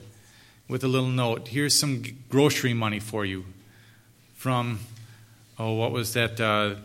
with 0.68 0.84
a 0.84 0.88
little 0.88 1.10
note. 1.10 1.48
Here's 1.48 1.74
some 1.74 2.04
grocery 2.30 2.74
money 2.74 3.00
for 3.00 3.26
you 3.26 3.46
from, 4.36 4.80
oh, 5.58 5.74
what 5.74 5.92
was 5.92 6.14
that? 6.14 6.40
Uh, 6.40 6.76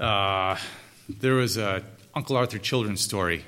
uh, 0.00 0.56
there 1.08 1.34
was 1.34 1.56
a 1.56 1.82
Uncle 2.14 2.36
Arthur 2.36 2.58
children's 2.58 3.00
story. 3.00 3.44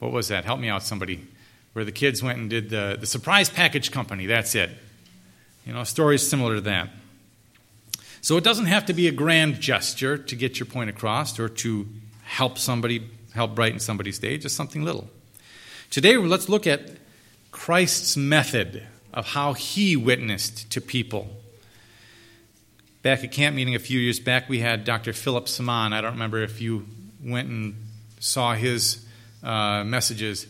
What 0.00 0.12
was 0.12 0.28
that? 0.28 0.44
Help 0.44 0.60
me 0.60 0.68
out, 0.68 0.82
somebody 0.82 1.26
where 1.72 1.84
the 1.84 1.92
kids 1.92 2.22
went 2.22 2.38
and 2.38 2.50
did 2.50 2.70
the, 2.70 2.96
the 2.98 3.06
surprise 3.06 3.48
package 3.48 3.90
company. 3.90 4.26
That's 4.26 4.54
it. 4.54 4.70
You 5.64 5.72
know, 5.72 5.84
stories 5.84 6.28
similar 6.28 6.56
to 6.56 6.60
that. 6.62 6.90
So 8.20 8.36
it 8.36 8.44
doesn't 8.44 8.66
have 8.66 8.86
to 8.86 8.92
be 8.92 9.06
a 9.06 9.12
grand 9.12 9.60
gesture 9.60 10.18
to 10.18 10.36
get 10.36 10.58
your 10.58 10.66
point 10.66 10.90
across 10.90 11.38
or 11.38 11.48
to 11.48 11.86
help 12.24 12.58
somebody, 12.58 13.08
help 13.34 13.54
brighten 13.54 13.78
somebody's 13.80 14.18
day, 14.18 14.38
just 14.38 14.56
something 14.56 14.82
little. 14.82 15.08
Today, 15.90 16.16
let's 16.16 16.48
look 16.48 16.66
at 16.66 16.90
Christ's 17.50 18.16
method 18.16 18.86
of 19.14 19.28
how 19.28 19.52
he 19.52 19.96
witnessed 19.96 20.70
to 20.72 20.80
people. 20.80 21.28
Back 23.02 23.24
at 23.24 23.32
camp 23.32 23.56
meeting 23.56 23.74
a 23.74 23.78
few 23.78 23.98
years 23.98 24.20
back, 24.20 24.48
we 24.48 24.58
had 24.58 24.84
Dr. 24.84 25.12
Philip 25.12 25.46
Samaan. 25.46 25.92
I 25.92 26.00
don't 26.00 26.12
remember 26.12 26.42
if 26.42 26.60
you 26.60 26.86
went 27.24 27.48
and 27.48 27.74
saw 28.20 28.54
his 28.54 29.06
uh, 29.42 29.84
messages 29.84 30.46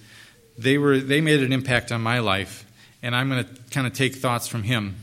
they, 0.58 0.76
were, 0.76 0.98
they 0.98 1.20
made 1.20 1.40
an 1.40 1.52
impact 1.52 1.92
on 1.92 2.02
my 2.02 2.18
life, 2.18 2.66
and 3.02 3.14
I'm 3.14 3.30
going 3.30 3.44
to 3.44 3.50
kind 3.70 3.86
of 3.86 3.92
take 3.92 4.16
thoughts 4.16 4.48
from 4.48 4.64
him. 4.64 4.96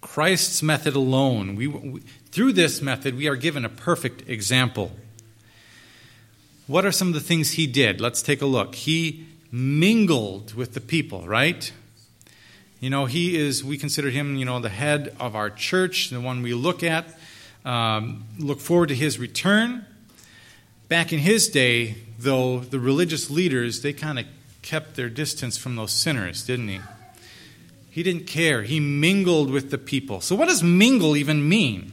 Christ's 0.00 0.62
method 0.62 0.94
alone, 0.94 1.56
we, 1.56 1.66
we, 1.66 2.00
through 2.30 2.52
this 2.52 2.80
method, 2.80 3.16
we 3.16 3.26
are 3.26 3.34
given 3.34 3.64
a 3.64 3.68
perfect 3.68 4.28
example. 4.28 4.92
what 6.68 6.84
are 6.84 6.92
some 6.92 7.08
of 7.08 7.14
the 7.14 7.20
things 7.20 7.52
he 7.52 7.66
did? 7.66 8.00
Let's 8.00 8.22
take 8.22 8.40
a 8.40 8.46
look. 8.46 8.76
He 8.76 9.26
mingled 9.50 10.54
with 10.54 10.74
the 10.74 10.80
people, 10.80 11.26
right? 11.26 11.72
You 12.78 12.90
know, 12.90 13.06
he 13.06 13.36
is, 13.36 13.64
we 13.64 13.76
consider 13.76 14.10
him, 14.10 14.36
you 14.36 14.44
know, 14.44 14.60
the 14.60 14.68
head 14.68 15.16
of 15.18 15.34
our 15.34 15.50
church, 15.50 16.10
the 16.10 16.20
one 16.20 16.42
we 16.42 16.54
look 16.54 16.84
at, 16.84 17.18
um, 17.64 18.24
look 18.38 18.60
forward 18.60 18.90
to 18.90 18.94
his 18.94 19.18
return. 19.18 19.84
Back 20.88 21.12
in 21.12 21.18
his 21.18 21.48
day, 21.48 21.96
though, 22.18 22.60
the 22.60 22.78
religious 22.78 23.30
leaders, 23.30 23.82
they 23.82 23.92
kind 23.92 24.20
of 24.20 24.26
kept 24.62 24.96
their 24.96 25.08
distance 25.08 25.56
from 25.56 25.76
those 25.76 25.92
sinners, 25.92 26.44
didn't 26.44 26.68
he? 26.68 26.80
He 27.90 28.02
didn't 28.02 28.26
care. 28.26 28.62
He 28.62 28.80
mingled 28.80 29.50
with 29.50 29.70
the 29.70 29.78
people. 29.78 30.20
So, 30.20 30.36
what 30.36 30.48
does 30.48 30.62
mingle 30.62 31.16
even 31.16 31.48
mean? 31.48 31.92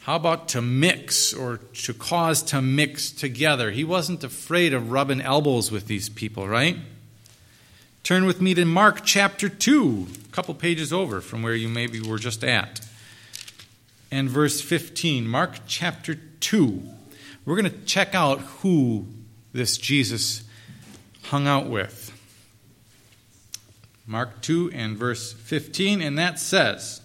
How 0.00 0.16
about 0.16 0.48
to 0.48 0.60
mix 0.60 1.32
or 1.32 1.58
to 1.58 1.94
cause 1.94 2.42
to 2.44 2.60
mix 2.60 3.12
together? 3.12 3.70
He 3.70 3.84
wasn't 3.84 4.24
afraid 4.24 4.74
of 4.74 4.90
rubbing 4.90 5.20
elbows 5.20 5.70
with 5.70 5.86
these 5.86 6.08
people, 6.08 6.48
right? 6.48 6.76
Turn 8.02 8.24
with 8.26 8.40
me 8.40 8.52
to 8.54 8.64
Mark 8.64 9.04
chapter 9.04 9.48
2, 9.48 10.08
a 10.28 10.32
couple 10.32 10.54
pages 10.54 10.92
over 10.92 11.20
from 11.20 11.42
where 11.42 11.54
you 11.54 11.68
maybe 11.68 12.00
were 12.00 12.18
just 12.18 12.42
at. 12.42 12.80
And 14.10 14.28
verse 14.28 14.60
15. 14.60 15.26
Mark 15.26 15.60
chapter 15.68 16.16
2. 16.40 16.82
We're 17.44 17.56
going 17.56 17.72
to 17.72 17.84
check 17.86 18.12
out 18.12 18.40
who 18.40 19.06
this 19.52 19.78
Jesus 19.78 20.42
hung 21.22 21.46
out 21.46 21.68
with. 21.68 22.12
Mark 24.06 24.42
2 24.42 24.72
and 24.74 24.96
verse 24.96 25.32
15, 25.32 26.02
and 26.02 26.18
that 26.18 26.38
says, 26.38 27.00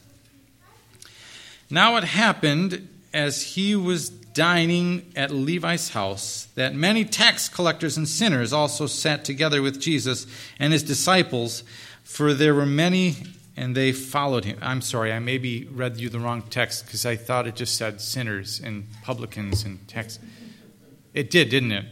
Now 1.69 1.95
it 1.97 2.03
happened 2.03 2.87
as 3.13 3.41
he 3.43 3.75
was 3.75 4.09
dining 4.09 5.11
at 5.15 5.31
Levi's 5.31 5.89
house 5.89 6.47
that 6.55 6.75
many 6.75 7.03
tax 7.03 7.49
collectors 7.49 7.97
and 7.97 8.07
sinners 8.07 8.53
also 8.53 8.85
sat 8.85 9.25
together 9.25 9.61
with 9.61 9.79
Jesus 9.79 10.27
and 10.59 10.73
his 10.73 10.83
disciples, 10.83 11.63
for 12.03 12.33
there 12.33 12.53
were 12.53 12.65
many 12.65 13.15
and 13.55 13.75
they 13.75 13.91
followed 13.91 14.45
him. 14.45 14.59
I'm 14.61 14.81
sorry, 14.81 15.11
I 15.11 15.17
maybe 15.17 15.65
read 15.65 15.97
you 15.97 16.09
the 16.09 16.19
wrong 16.19 16.43
text 16.43 16.85
because 16.85 17.07
I 17.07 17.15
thought 17.15 17.47
it 17.47 17.55
just 17.55 17.75
said 17.75 17.99
sinners 17.99 18.61
and 18.63 18.87
publicans 19.01 19.63
and 19.63 19.85
tax. 19.87 20.19
It 21.15 21.31
did, 21.31 21.49
didn't 21.49 21.71
it? 21.71 21.85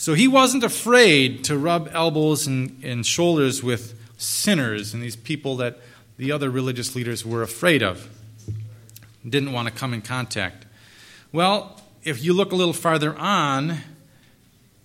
So 0.00 0.14
he 0.14 0.26
wasn't 0.28 0.64
afraid 0.64 1.44
to 1.44 1.58
rub 1.58 1.90
elbows 1.92 2.46
and, 2.46 2.82
and 2.82 3.04
shoulders 3.04 3.62
with 3.62 4.00
sinners 4.16 4.94
and 4.94 5.02
these 5.02 5.14
people 5.14 5.58
that 5.58 5.78
the 6.16 6.32
other 6.32 6.48
religious 6.48 6.96
leaders 6.96 7.22
were 7.26 7.42
afraid 7.42 7.82
of, 7.82 8.08
didn't 9.28 9.52
want 9.52 9.68
to 9.68 9.74
come 9.74 9.92
in 9.92 10.00
contact. 10.00 10.64
Well, 11.32 11.82
if 12.02 12.24
you 12.24 12.32
look 12.32 12.50
a 12.50 12.56
little 12.56 12.72
farther 12.72 13.14
on, 13.18 13.76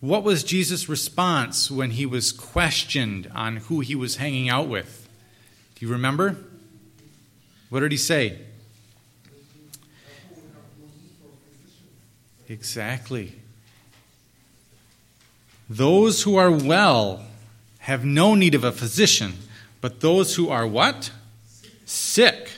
what 0.02 0.24
was 0.24 0.44
Jesus' 0.44 0.90
response 0.90 1.72
when 1.72 1.92
he 1.92 2.06
was 2.06 2.34
questioned 2.34 3.32
on 3.34 3.56
who 3.56 3.80
he 3.80 3.96
was 3.96 4.18
hanging 4.18 4.50
out 4.50 4.68
with? 4.68 5.08
Do 5.76 5.86
you 5.86 5.92
remember? 5.94 6.36
What 7.70 7.80
did 7.80 7.94
he 7.94 7.98
say? 7.98 8.38
Exactly. 12.50 13.36
Those 15.70 16.24
who 16.24 16.36
are 16.36 16.52
well 16.52 17.24
have 17.80 18.06
no 18.06 18.36
need 18.36 18.56
of 18.56 18.64
a 18.64 18.72
physician, 18.72 19.34
but 19.82 20.02
those 20.02 20.36
who 20.36 20.50
are 20.50 20.68
what? 20.68 21.12
Sick. 21.86 22.50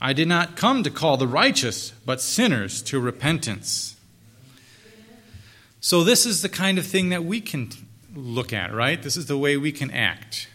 I 0.00 0.12
did 0.12 0.28
not 0.28 0.56
come 0.56 0.82
to 0.82 0.90
call 0.90 1.16
the 1.16 1.28
righteous, 1.28 1.92
but 2.04 2.20
sinners 2.20 2.82
to 2.82 2.98
repentance. 2.98 3.96
So, 5.80 6.04
this 6.04 6.26
is 6.26 6.42
the 6.42 6.48
kind 6.48 6.78
of 6.78 6.86
thing 6.86 7.08
that 7.08 7.24
we 7.24 7.40
can 7.40 7.70
look 8.14 8.52
at, 8.52 8.72
right? 8.72 9.02
This 9.02 9.16
is 9.16 9.26
the 9.26 9.38
way 9.38 9.56
we 9.56 9.72
can 9.72 9.90
act. 9.90 10.48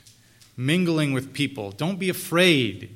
Mingling 0.56 1.14
with 1.14 1.34
people. 1.34 1.72
Don't 1.72 2.00
be 2.00 2.10
afraid. 2.10 2.90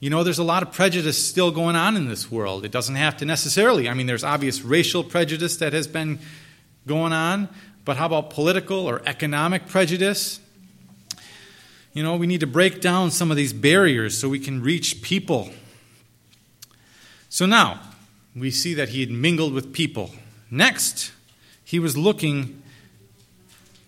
You 0.00 0.10
know, 0.10 0.22
there's 0.22 0.38
a 0.38 0.44
lot 0.44 0.62
of 0.62 0.72
prejudice 0.72 1.22
still 1.24 1.50
going 1.50 1.76
on 1.76 1.96
in 1.96 2.08
this 2.08 2.30
world. 2.30 2.64
It 2.64 2.72
doesn't 2.72 2.96
have 2.96 3.16
to 3.18 3.24
necessarily. 3.24 3.88
I 3.88 3.94
mean, 3.94 4.06
there's 4.06 4.24
obvious 4.24 4.62
racial 4.62 5.02
prejudice 5.02 5.56
that 5.56 5.72
has 5.72 5.88
been 5.88 6.18
going 6.86 7.12
on, 7.12 7.48
but 7.84 7.96
how 7.96 8.06
about 8.06 8.30
political 8.30 8.86
or 8.86 9.02
economic 9.06 9.66
prejudice? 9.66 10.40
You 11.92 12.02
know, 12.02 12.16
we 12.16 12.26
need 12.26 12.40
to 12.40 12.46
break 12.46 12.80
down 12.80 13.10
some 13.10 13.30
of 13.30 13.36
these 13.36 13.52
barriers 13.52 14.18
so 14.18 14.28
we 14.28 14.40
can 14.40 14.62
reach 14.62 15.02
people. 15.02 15.50
So 17.28 17.46
now, 17.46 17.80
we 18.34 18.50
see 18.50 18.74
that 18.74 18.90
he 18.90 19.00
had 19.00 19.10
mingled 19.10 19.52
with 19.52 19.72
people. 19.72 20.10
Next, 20.50 21.12
he 21.64 21.78
was 21.78 21.96
looking 21.96 22.62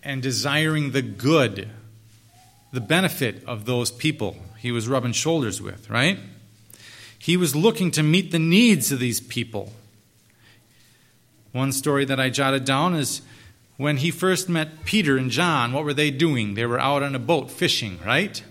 and 0.03 0.21
desiring 0.21 0.91
the 0.91 1.01
good, 1.01 1.69
the 2.71 2.81
benefit 2.81 3.43
of 3.45 3.65
those 3.65 3.91
people 3.91 4.37
he 4.57 4.71
was 4.71 4.87
rubbing 4.87 5.11
shoulders 5.11 5.61
with, 5.61 5.89
right? 5.89 6.19
He 7.17 7.37
was 7.37 7.55
looking 7.55 7.91
to 7.91 8.03
meet 8.03 8.31
the 8.31 8.39
needs 8.39 8.91
of 8.91 8.99
these 8.99 9.19
people. 9.19 9.71
One 11.51 11.71
story 11.71 12.05
that 12.05 12.19
I 12.19 12.29
jotted 12.29 12.65
down 12.65 12.95
is 12.95 13.21
when 13.77 13.97
he 13.97 14.11
first 14.11 14.49
met 14.49 14.83
Peter 14.85 15.17
and 15.17 15.31
John, 15.31 15.71
what 15.71 15.85
were 15.85 15.93
they 15.93 16.11
doing? 16.11 16.55
They 16.55 16.65
were 16.65 16.79
out 16.79 17.03
on 17.03 17.15
a 17.15 17.19
boat 17.19 17.49
fishing, 17.49 17.99
right? 18.05 18.43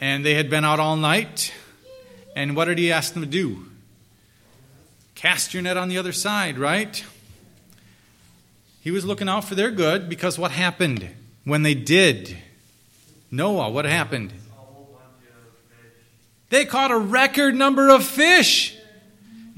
And 0.00 0.24
they 0.24 0.34
had 0.34 0.48
been 0.48 0.64
out 0.64 0.80
all 0.80 0.96
night 0.96 1.52
and 2.36 2.54
what 2.54 2.66
did 2.66 2.76
he 2.76 2.92
ask 2.92 3.14
them 3.14 3.22
to 3.22 3.28
do? 3.28 3.64
Cast 5.14 5.54
your 5.54 5.62
net 5.62 5.78
on 5.78 5.88
the 5.88 5.96
other 5.96 6.12
side, 6.12 6.58
right? 6.58 7.02
He 8.82 8.90
was 8.90 9.06
looking 9.06 9.28
out 9.28 9.44
for 9.44 9.54
their 9.54 9.70
good 9.70 10.08
because 10.08 10.38
what 10.38 10.50
happened 10.50 11.08
when 11.44 11.62
they 11.62 11.74
did? 11.74 12.36
Noah, 13.30 13.70
what 13.70 13.86
happened? 13.86 14.32
They 16.50 16.66
caught 16.66 16.90
a 16.90 16.98
record 16.98 17.54
number 17.56 17.88
of 17.88 18.04
fish. 18.04 18.75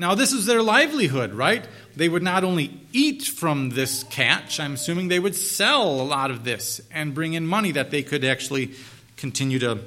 Now, 0.01 0.15
this 0.15 0.33
is 0.33 0.47
their 0.47 0.63
livelihood, 0.63 1.35
right? 1.35 1.67
They 1.97 2.09
would 2.09 2.23
not 2.23 2.45
only 2.45 2.81
eat 2.93 3.25
from 3.25 3.71
this 3.71 4.05
catch, 4.05 4.61
I'm 4.61 4.75
assuming 4.75 5.09
they 5.09 5.19
would 5.19 5.35
sell 5.35 6.01
a 6.01 6.03
lot 6.03 6.31
of 6.31 6.45
this 6.45 6.81
and 6.93 7.13
bring 7.13 7.33
in 7.33 7.45
money 7.45 7.73
that 7.73 7.91
they 7.91 8.05
could 8.05 8.25
actually 8.25 8.71
continue 9.17 9.59
to 9.59 9.81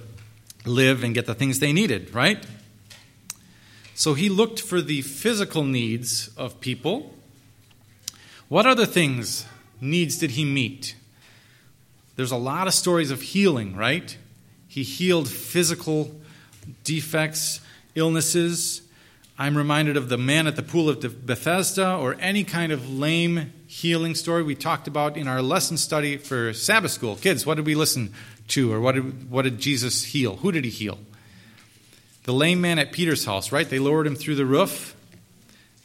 live 0.66 1.06
and 1.06 1.16
get 1.16 1.28
the 1.28 1.34
things 1.34 1.60
they 1.60 1.72
needed, 1.72 2.14
right? 2.14 2.46
So 3.96 4.14
he 4.14 4.28
looked 4.28 4.60
for 4.60 4.82
the 4.82 5.02
physical 5.02 5.64
needs 5.64 6.30
of 6.36 6.60
people. 6.60 7.16
What 8.50 8.66
other 8.66 8.86
things, 8.86 9.46
needs 9.80 10.18
did 10.18 10.32
he 10.32 10.44
meet? 10.44 10.96
There's 12.18 12.32
a 12.32 12.38
lot 12.38 12.68
of 12.68 12.74
stories 12.74 13.12
of 13.12 13.22
healing, 13.22 13.78
right? 13.78 14.18
He 14.68 14.84
healed 14.84 15.30
physical 15.30 16.20
defects, 16.84 17.62
illnesses. 17.96 18.82
I'm 19.38 19.58
reminded 19.58 19.98
of 19.98 20.10
the 20.10 20.18
man 20.18 20.48
at 20.48 20.56
the 20.56 20.64
pool 20.64 20.90
of 20.90 21.26
Bethesda 21.26 21.96
or 21.96 22.16
any 22.20 22.44
kind 22.44 22.72
of 22.72 22.90
lame 22.90 23.54
healing 23.66 24.14
story 24.16 24.44
we 24.44 24.56
talked 24.56 24.88
about 24.88 25.18
in 25.18 25.28
our 25.28 25.42
lesson 25.42 25.78
study 25.78 26.18
for 26.18 26.54
Sabbath 26.54 26.92
school. 26.92 27.16
Kids, 27.16 27.46
what 27.46 27.56
did 27.56 27.66
we 27.66 27.74
listen 27.74 28.14
to 28.50 28.72
or 28.72 28.80
what 28.80 28.96
did, 28.96 29.32
what 29.32 29.44
did 29.44 29.60
Jesus 29.60 30.04
heal? 30.04 30.38
Who 30.38 30.52
did 30.52 30.64
he 30.64 30.70
heal? 30.70 31.00
the 32.24 32.34
lame 32.34 32.62
man 32.62 32.80
at 32.80 32.92
Peter's 32.92 33.26
house, 33.26 33.52
right? 33.52 33.70
They 33.70 33.80
lowered 33.80 34.08
him 34.08 34.16
through 34.16 34.36
the 34.36 34.46
roof, 34.46 34.96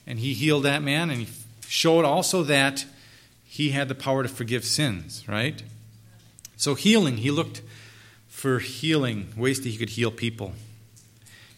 and 0.06 0.18
he 0.18 0.34
healed 0.34 0.64
that 0.64 0.82
man, 0.82 1.10
and 1.10 1.20
he 1.20 1.28
showed 1.66 2.04
also 2.04 2.42
that 2.44 2.84
he 3.44 3.70
had 3.70 3.88
the 3.88 3.94
power 3.94 4.22
to 4.22 4.28
forgive 4.28 4.64
sins, 4.64 5.24
right? 5.26 5.62
So, 6.56 6.74
healing, 6.74 7.18
he 7.18 7.30
looked 7.30 7.62
for 8.28 8.58
healing, 8.58 9.32
ways 9.36 9.60
that 9.62 9.68
he 9.68 9.76
could 9.76 9.90
heal 9.90 10.10
people. 10.10 10.52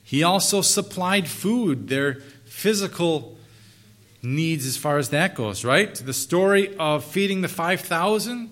He 0.08 0.22
also 0.22 0.62
supplied 0.62 1.28
food, 1.28 1.88
their 1.88 2.14
physical 2.46 3.36
needs 4.22 4.64
as 4.64 4.74
far 4.74 4.96
as 4.96 5.10
that 5.10 5.34
goes, 5.34 5.66
right? 5.66 5.94
The 5.94 6.14
story 6.14 6.74
of 6.78 7.04
feeding 7.04 7.42
the 7.42 7.48
5,000, 7.48 8.50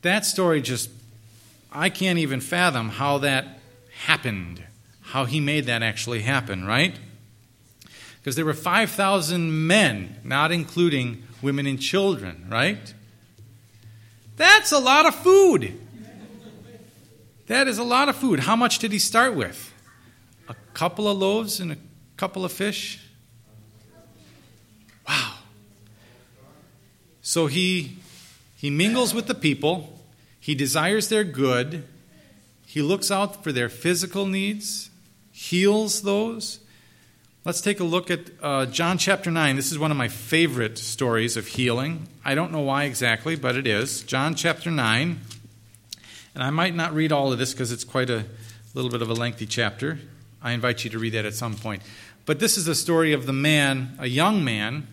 that 0.00 0.24
story 0.24 0.62
just, 0.62 0.88
I 1.70 1.90
can't 1.90 2.18
even 2.18 2.40
fathom 2.40 2.88
how 2.88 3.18
that 3.18 3.58
happened 4.06 4.62
how 5.02 5.26
he 5.26 5.40
made 5.40 5.66
that 5.66 5.82
actually 5.82 6.22
happen, 6.22 6.64
right? 6.64 6.98
Because 8.16 8.34
there 8.36 8.46
were 8.46 8.54
5,000 8.54 9.66
men, 9.66 10.16
not 10.24 10.52
including 10.52 11.22
women 11.42 11.66
and 11.66 11.78
children, 11.78 12.46
right? 12.50 12.94
That's 14.36 14.72
a 14.72 14.78
lot 14.78 15.04
of 15.04 15.14
food. 15.14 15.78
That 17.46 17.68
is 17.68 17.76
a 17.76 17.84
lot 17.84 18.08
of 18.08 18.16
food. 18.16 18.40
How 18.40 18.56
much 18.56 18.78
did 18.78 18.90
he 18.90 18.98
start 18.98 19.34
with? 19.34 19.74
A 20.48 20.54
couple 20.74 21.08
of 21.08 21.18
loaves 21.18 21.60
and 21.60 21.72
a 21.72 21.76
couple 22.16 22.44
of 22.44 22.52
fish? 22.52 23.00
Wow. 25.06 25.34
So 27.22 27.46
he 27.46 27.98
he 28.56 28.70
mingles 28.70 29.14
with 29.14 29.26
the 29.26 29.34
people, 29.34 30.00
he 30.40 30.54
desires 30.54 31.08
their 31.08 31.24
good, 31.24 31.84
he 32.66 32.82
looks 32.82 33.10
out 33.10 33.44
for 33.44 33.52
their 33.52 33.68
physical 33.68 34.26
needs, 34.26 34.90
heals 35.30 36.02
those. 36.02 36.60
Let's 37.44 37.60
take 37.60 37.80
a 37.80 37.84
look 37.84 38.10
at 38.10 38.30
uh, 38.42 38.66
John 38.66 38.98
chapter 38.98 39.30
9. 39.30 39.56
This 39.56 39.70
is 39.70 39.78
one 39.78 39.90
of 39.90 39.96
my 39.96 40.08
favorite 40.08 40.76
stories 40.76 41.36
of 41.36 41.46
healing. 41.46 42.08
I 42.24 42.34
don't 42.34 42.52
know 42.52 42.60
why 42.60 42.84
exactly, 42.84 43.36
but 43.36 43.56
it 43.56 43.66
is. 43.66 44.02
John 44.02 44.34
chapter 44.34 44.70
9. 44.70 45.20
And 46.34 46.42
I 46.42 46.50
might 46.50 46.74
not 46.74 46.92
read 46.92 47.10
all 47.10 47.32
of 47.32 47.38
this 47.38 47.52
because 47.52 47.72
it's 47.72 47.84
quite 47.84 48.10
a 48.10 48.24
little 48.74 48.90
bit 48.90 49.00
of 49.00 49.08
a 49.08 49.14
lengthy 49.14 49.46
chapter. 49.46 49.98
I 50.42 50.52
invite 50.52 50.84
you 50.84 50.90
to 50.90 50.98
read 50.98 51.14
that 51.14 51.24
at 51.24 51.34
some 51.34 51.54
point. 51.54 51.82
But 52.26 52.38
this 52.38 52.56
is 52.56 52.64
the 52.64 52.74
story 52.74 53.12
of 53.12 53.26
the 53.26 53.32
man, 53.32 53.96
a 53.98 54.06
young 54.06 54.44
man, 54.44 54.86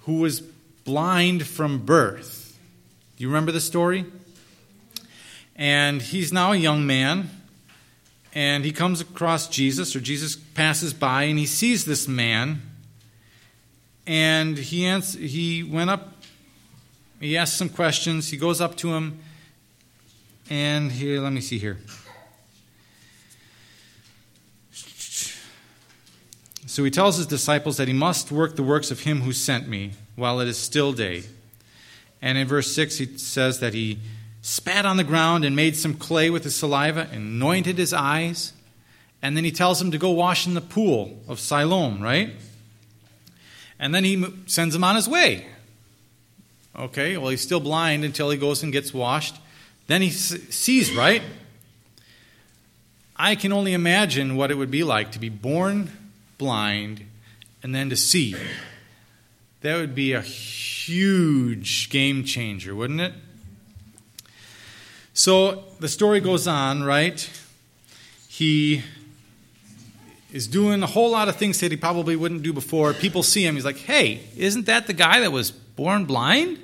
who 0.00 0.20
was 0.20 0.40
blind 0.40 1.46
from 1.46 1.84
birth. 1.84 2.58
Do 3.16 3.22
you 3.22 3.28
remember 3.28 3.52
the 3.52 3.60
story? 3.60 4.06
And 5.56 6.00
he's 6.00 6.32
now 6.32 6.52
a 6.52 6.56
young 6.56 6.86
man 6.86 7.30
and 8.32 8.64
he 8.64 8.72
comes 8.72 9.00
across 9.00 9.48
Jesus, 9.48 9.96
or 9.96 10.00
Jesus 10.00 10.36
passes 10.36 10.92
by, 10.92 11.24
and 11.24 11.38
he 11.38 11.46
sees 11.46 11.84
this 11.84 12.06
man, 12.06 12.62
and 14.06 14.56
he 14.56 14.86
ans- 14.86 15.14
he 15.14 15.62
went 15.62 15.90
up, 15.90 16.14
he 17.18 17.36
asked 17.36 17.56
some 17.56 17.68
questions, 17.68 18.28
he 18.28 18.36
goes 18.36 18.60
up 18.60 18.76
to 18.76 18.92
him, 18.94 19.18
and 20.48 20.92
here, 20.92 21.20
let 21.20 21.32
me 21.32 21.40
see 21.40 21.58
here. 21.58 21.78
So 26.66 26.84
he 26.84 26.90
tells 26.90 27.16
his 27.16 27.26
disciples 27.26 27.76
that 27.78 27.88
he 27.88 27.94
must 27.94 28.30
work 28.30 28.56
the 28.56 28.62
works 28.62 28.90
of 28.90 29.00
him 29.00 29.22
who 29.22 29.32
sent 29.32 29.68
me 29.68 29.92
while 30.14 30.40
it 30.40 30.48
is 30.48 30.58
still 30.58 30.92
day. 30.92 31.24
And 32.22 32.36
in 32.36 32.46
verse 32.46 32.72
6, 32.74 32.98
he 32.98 33.18
says 33.18 33.60
that 33.60 33.74
he 33.74 33.98
spat 34.42 34.86
on 34.86 34.96
the 34.96 35.04
ground 35.04 35.44
and 35.44 35.56
made 35.56 35.76
some 35.76 35.94
clay 35.94 36.30
with 36.30 36.44
his 36.44 36.56
saliva, 36.56 37.08
and 37.12 37.22
anointed 37.22 37.78
his 37.78 37.92
eyes, 37.92 38.52
and 39.22 39.36
then 39.36 39.44
he 39.44 39.52
tells 39.52 39.80
him 39.80 39.90
to 39.90 39.98
go 39.98 40.10
wash 40.10 40.46
in 40.46 40.54
the 40.54 40.60
pool 40.60 41.18
of 41.28 41.38
Siloam, 41.38 42.00
right? 42.00 42.30
And 43.78 43.94
then 43.94 44.04
he 44.04 44.24
sends 44.46 44.74
him 44.74 44.84
on 44.84 44.96
his 44.96 45.08
way. 45.08 45.46
Okay, 46.74 47.16
well, 47.16 47.28
he's 47.28 47.40
still 47.40 47.60
blind 47.60 48.04
until 48.04 48.30
he 48.30 48.38
goes 48.38 48.62
and 48.62 48.72
gets 48.72 48.94
washed. 48.94 49.36
Then 49.88 50.02
he 50.02 50.10
sees, 50.10 50.94
right? 50.94 51.22
I 53.16 53.34
can 53.34 53.52
only 53.52 53.74
imagine 53.74 54.36
what 54.36 54.50
it 54.50 54.54
would 54.54 54.70
be 54.70 54.84
like 54.84 55.12
to 55.12 55.18
be 55.18 55.28
born 55.28 55.90
blind 56.40 57.04
and 57.62 57.74
then 57.74 57.90
to 57.90 57.96
see. 57.96 58.34
That 59.60 59.76
would 59.76 59.94
be 59.94 60.14
a 60.14 60.22
huge 60.22 61.90
game 61.90 62.24
changer, 62.24 62.74
wouldn't 62.74 63.00
it? 63.00 63.12
So 65.12 65.64
the 65.78 65.88
story 65.88 66.20
goes 66.20 66.48
on, 66.48 66.82
right? 66.82 67.30
He 68.26 68.82
is 70.32 70.46
doing 70.46 70.82
a 70.82 70.86
whole 70.86 71.10
lot 71.10 71.28
of 71.28 71.36
things 71.36 71.60
that 71.60 71.70
he 71.70 71.76
probably 71.76 72.16
wouldn't 72.16 72.42
do 72.42 72.54
before. 72.54 72.94
People 72.94 73.22
see 73.22 73.44
him. 73.44 73.54
He's 73.54 73.64
like, 73.64 73.76
hey, 73.76 74.20
isn't 74.36 74.64
that 74.64 74.86
the 74.86 74.94
guy 74.94 75.20
that 75.20 75.30
was 75.30 75.50
born 75.50 76.06
blind? 76.06 76.58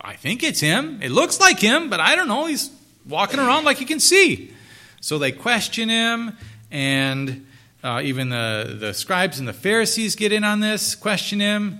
I 0.00 0.14
think 0.14 0.42
it's 0.42 0.60
him. 0.60 1.02
It 1.02 1.10
looks 1.10 1.38
like 1.38 1.58
him, 1.58 1.90
but 1.90 2.00
I 2.00 2.16
don't 2.16 2.28
know. 2.28 2.46
He's 2.46 2.70
walking 3.06 3.40
around 3.40 3.64
like 3.64 3.76
he 3.76 3.84
can 3.84 4.00
see. 4.00 4.54
So 5.00 5.18
they 5.18 5.32
question 5.32 5.88
him, 5.88 6.36
and 6.70 7.46
uh, 7.86 8.00
even 8.02 8.30
the, 8.30 8.76
the 8.80 8.92
scribes 8.92 9.38
and 9.38 9.46
the 9.46 9.52
Pharisees 9.52 10.16
get 10.16 10.32
in 10.32 10.42
on 10.42 10.58
this, 10.58 10.96
question 10.96 11.38
him. 11.38 11.78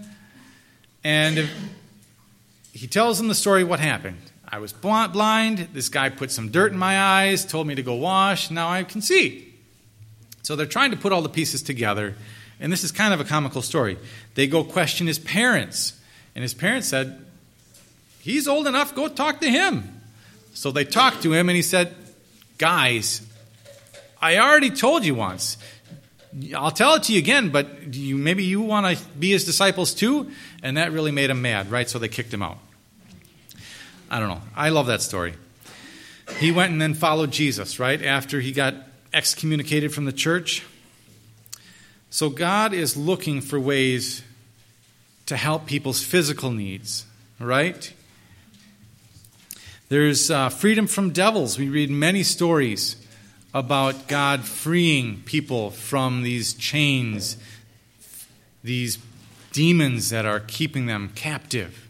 And 1.03 1.49
he 2.73 2.87
tells 2.87 3.19
them 3.19 3.27
the 3.27 3.35
story 3.35 3.65
what 3.65 3.81
happened. 3.81 4.19
I 4.49 4.61
was 4.61 4.73
blind. 4.73 5.69
This 5.73 5.89
guy 5.89 6.09
put 6.11 6.31
some 6.31 6.51
dirt 6.51 6.71
in 6.71 6.79
my 6.79 7.01
eyes, 7.01 7.45
told 7.45 7.67
me 7.67 7.75
to 7.75 7.83
go 7.83 7.95
wash. 7.95 8.53
Now 8.53 8.69
I 8.69 8.85
can 8.85 9.03
see. 9.03 9.53
So 10.43 10.55
they're 10.55 10.65
trying 10.65 10.93
to 10.93 10.97
put 10.97 11.11
all 11.11 11.23
the 11.23 11.29
pieces 11.29 11.61
together. 11.61 12.15
And 12.61 12.73
this 12.73 12.85
is 12.85 12.93
kind 12.93 13.13
of 13.13 13.19
a 13.19 13.25
comical 13.25 13.61
story. 13.61 13.99
They 14.37 14.47
go 14.47 14.63
question 14.63 15.09
his 15.09 15.19
parents. 15.19 16.01
And 16.37 16.43
his 16.43 16.55
parents 16.55 16.87
said, 16.87 17.21
He's 18.21 18.47
old 18.47 18.69
enough, 18.69 18.95
go 18.95 19.09
talk 19.09 19.41
to 19.41 19.51
him. 19.51 20.03
So 20.55 20.71
they 20.71 20.85
talked 20.85 21.23
to 21.23 21.33
him, 21.33 21.49
and 21.49 21.57
he 21.57 21.63
said, 21.63 21.95
Guys, 22.59 23.27
I 24.23 24.39
already 24.39 24.71
told 24.71 25.05
you 25.05 25.15
once. 25.15 25.59
I'll 26.55 26.71
tell 26.71 26.95
it 26.95 27.05
to 27.05 27.13
you 27.13 27.19
again, 27.19 27.51
but 27.51 27.95
you, 27.95 28.17
maybe 28.17 28.45
you 28.45 28.61
want 28.61 28.99
to 28.99 29.05
be 29.19 29.31
his 29.31 29.45
disciples 29.45 29.95
too? 29.95 30.31
And 30.63 30.77
that 30.77 30.93
really 30.93 31.13
made 31.13 31.31
him 31.31 31.41
mad, 31.41 31.71
right? 31.71 31.89
So 31.89 31.99
they 31.99 32.09
kicked 32.09 32.33
him 32.33 32.43
out. 32.43 32.59
I 34.11 34.21
don't 34.21 34.29
know. 34.29 34.43
I 34.55 34.69
love 34.69 34.87
that 34.87 35.03
story. 35.03 35.35
He 36.39 36.53
went 36.53 36.73
and 36.73 36.81
then 36.81 36.95
followed 36.95 37.31
Jesus, 37.31 37.79
right? 37.79 38.03
After 38.03 38.41
he 38.41 38.53
got 38.53 38.75
excommunicated 39.13 39.95
from 39.95 40.05
the 40.05 40.13
church. 40.13 40.63
So 42.11 42.29
God 42.29 42.73
is 42.73 42.97
looking 42.97 43.41
for 43.41 43.59
ways 43.59 44.23
to 45.27 45.37
help 45.37 45.67
people's 45.67 46.03
physical 46.03 46.51
needs, 46.51 47.07
right? 47.41 47.93
There's 49.89 50.31
uh, 50.31 50.49
freedom 50.51 50.87
from 50.87 51.11
devils. 51.11 51.59
We 51.59 51.69
read 51.69 51.91
many 51.91 52.23
stories 52.23 52.97
about 53.57 54.07
God 54.07 54.45
freeing 54.45 55.23
people 55.23 55.71
from 55.71 56.23
these 56.23 56.53
chains, 56.53 57.39
these 58.63 58.99
demons 59.51 60.11
that 60.11 60.27
are 60.27 60.41
keeping 60.41 60.85
them 60.85 61.11
captive. 61.15 61.89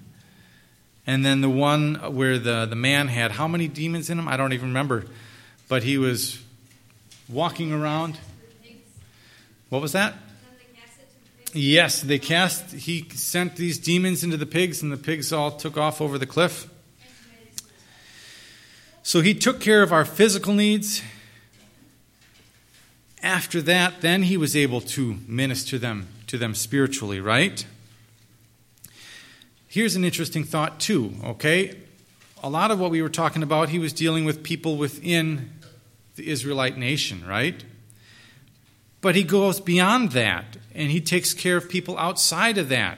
And 1.09 1.25
then 1.25 1.41
the 1.41 1.51
one 1.51 1.97
where 2.15 2.39
the, 2.39 2.67
the 2.67 2.77
man 2.77 3.09
had 3.09 3.33
how 3.33 3.49
many 3.49 3.67
demons 3.67 4.09
in 4.09 4.17
him? 4.17 4.29
I 4.29 4.37
don't 4.37 4.53
even 4.53 4.69
remember. 4.69 5.07
But 5.67 5.83
he 5.83 5.99
was 5.99 6.41
walking 7.29 7.73
around. 7.73 8.17
What 9.69 9.83
was 9.83 9.91
that? 9.91 10.15
Yes, 11.53 12.01
they 12.01 12.21
cast, 12.21 12.75
he 12.75 13.09
sent 13.09 13.57
these 13.57 13.77
demons 13.77 14.23
into 14.23 14.37
the 14.37 14.47
pigs, 14.47 14.83
and 14.83 14.93
the 14.93 14.97
pigs 14.97 15.33
all 15.33 15.51
took 15.51 15.77
off 15.77 16.01
over 16.01 16.17
the 16.17 16.27
cliff. 16.27 16.69
So 19.03 19.21
he 19.21 19.35
took 19.35 19.61
care 19.61 19.83
of 19.83 19.93
our 19.93 20.05
physical 20.05 20.55
needs. 20.55 21.03
After 23.27 23.61
that, 23.63 24.03
then 24.03 24.23
he 24.23 24.37
was 24.37 24.55
able 24.55 24.81
to 24.83 25.19
minister 25.27 25.79
them 25.79 26.07
to 26.29 26.39
them 26.39 26.55
spiritually, 26.55 27.21
right? 27.21 27.67
Here's 29.67 29.97
an 29.97 30.05
interesting 30.05 30.45
thought, 30.45 30.79
too, 30.79 31.13
okay? 31.25 31.77
A 32.41 32.49
lot 32.49 32.71
of 32.71 32.79
what 32.79 32.93
we 32.93 33.03
were 33.03 33.09
talking 33.09 33.43
about, 33.43 33.71
he 33.71 33.81
was 33.81 33.93
dealing 33.93 34.25
with 34.25 34.45
people 34.45 34.77
within 34.77 35.51
the 36.15 36.29
Israelite 36.29 36.79
nation, 36.79 37.27
right? 37.27 37.65
But 39.01 39.17
he 39.17 39.25
goes 39.25 39.59
beyond 39.59 40.13
that, 40.13 40.57
and 40.73 40.93
he 40.93 41.01
takes 41.01 41.35
care 41.35 41.57
of 41.57 41.69
people 41.69 41.99
outside 41.99 42.59
of 42.59 42.69
that. 42.69 42.97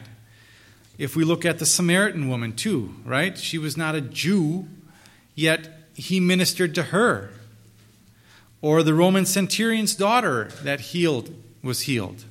If 0.99 1.17
we 1.17 1.25
look 1.25 1.47
at 1.47 1.59
the 1.59 1.65
Samaritan 1.65 2.29
woman, 2.29 2.53
too, 2.53 2.95
right? 3.03 3.39
She 3.39 3.57
was 3.57 3.79
not 3.79 3.95
a 3.95 4.03
Jew, 4.03 4.69
yet 5.35 5.71
he 5.95 6.21
ministered 6.21 6.75
to 6.75 6.83
her. 6.83 7.31
Or 8.61 8.83
the 8.83 8.95
Roman 8.95 9.25
centurion's 9.25 9.95
daughter 9.95 10.51
that 10.63 10.81
healed 10.81 11.35
was 11.63 11.83
healed. 11.83 12.25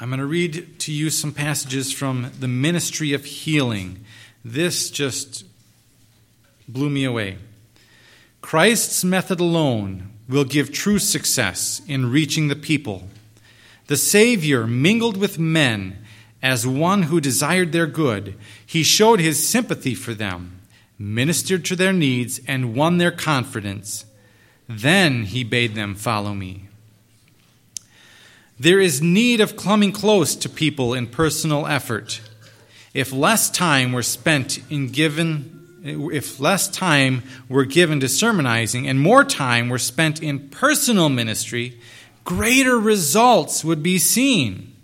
I'm 0.00 0.08
going 0.08 0.20
to 0.20 0.26
read 0.26 0.78
to 0.80 0.92
you 0.92 1.10
some 1.10 1.32
passages 1.32 1.92
from 1.92 2.32
the 2.38 2.48
ministry 2.48 3.12
of 3.12 3.26
healing. 3.26 4.02
This 4.42 4.90
just 4.90 5.44
blew 6.66 6.88
me 6.88 7.04
away. 7.04 7.36
Christ's 8.40 9.04
method 9.04 9.40
alone 9.40 10.10
will 10.26 10.44
give 10.44 10.72
true 10.72 10.98
success 10.98 11.82
in 11.86 12.10
reaching 12.10 12.48
the 12.48 12.56
people. 12.56 13.08
The 13.88 13.96
Savior 13.96 14.66
mingled 14.66 15.16
with 15.16 15.38
men 15.38 15.98
as 16.42 16.66
one 16.66 17.02
who 17.04 17.20
desired 17.20 17.72
their 17.72 17.86
good. 17.86 18.36
He 18.64 18.82
showed 18.82 19.20
his 19.20 19.46
sympathy 19.46 19.94
for 19.94 20.14
them, 20.14 20.60
ministered 20.98 21.64
to 21.66 21.76
their 21.76 21.92
needs, 21.92 22.40
and 22.46 22.74
won 22.74 22.98
their 22.98 23.10
confidence. 23.10 24.06
Then 24.72 25.24
he 25.24 25.42
bade 25.42 25.74
them 25.74 25.96
follow 25.96 26.32
me. 26.32 26.68
There 28.56 28.78
is 28.78 29.02
need 29.02 29.40
of 29.40 29.56
coming 29.56 29.90
close 29.90 30.36
to 30.36 30.48
people 30.48 30.94
in 30.94 31.08
personal 31.08 31.66
effort. 31.66 32.20
If 32.94 33.12
less 33.12 33.50
time 33.50 33.90
were 33.90 34.04
spent 34.04 34.60
in 34.70 34.88
given 34.88 35.56
if 35.82 36.38
less 36.38 36.68
time 36.68 37.22
were 37.48 37.64
given 37.64 38.00
to 38.00 38.08
sermonizing 38.08 38.86
and 38.86 39.00
more 39.00 39.24
time 39.24 39.70
were 39.70 39.78
spent 39.78 40.22
in 40.22 40.50
personal 40.50 41.08
ministry, 41.08 41.80
greater 42.24 42.78
results 42.78 43.64
would 43.64 43.82
be 43.82 43.98
seen. 43.98 44.76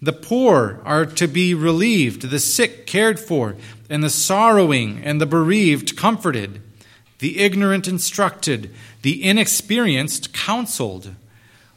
The 0.00 0.12
poor 0.12 0.80
are 0.84 1.04
to 1.06 1.26
be 1.26 1.54
relieved, 1.54 2.30
the 2.30 2.38
sick 2.38 2.86
cared 2.86 3.18
for, 3.18 3.56
and 3.90 4.02
the 4.02 4.10
sorrowing 4.10 5.02
and 5.02 5.20
the 5.20 5.26
bereaved 5.26 5.96
comforted, 5.96 6.62
the 7.18 7.38
ignorant 7.38 7.88
instructed, 7.88 8.74
the 9.02 9.22
inexperienced 9.22 10.32
counseled. 10.32 11.14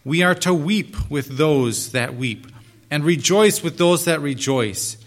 We 0.03 0.21
are 0.23 0.35
to 0.35 0.53
weep 0.53 1.09
with 1.09 1.37
those 1.37 1.91
that 1.91 2.15
weep 2.15 2.47
and 2.91 3.03
rejoice 3.03 3.61
with 3.61 3.77
those 3.77 4.05
that 4.05 4.21
rejoice, 4.21 4.97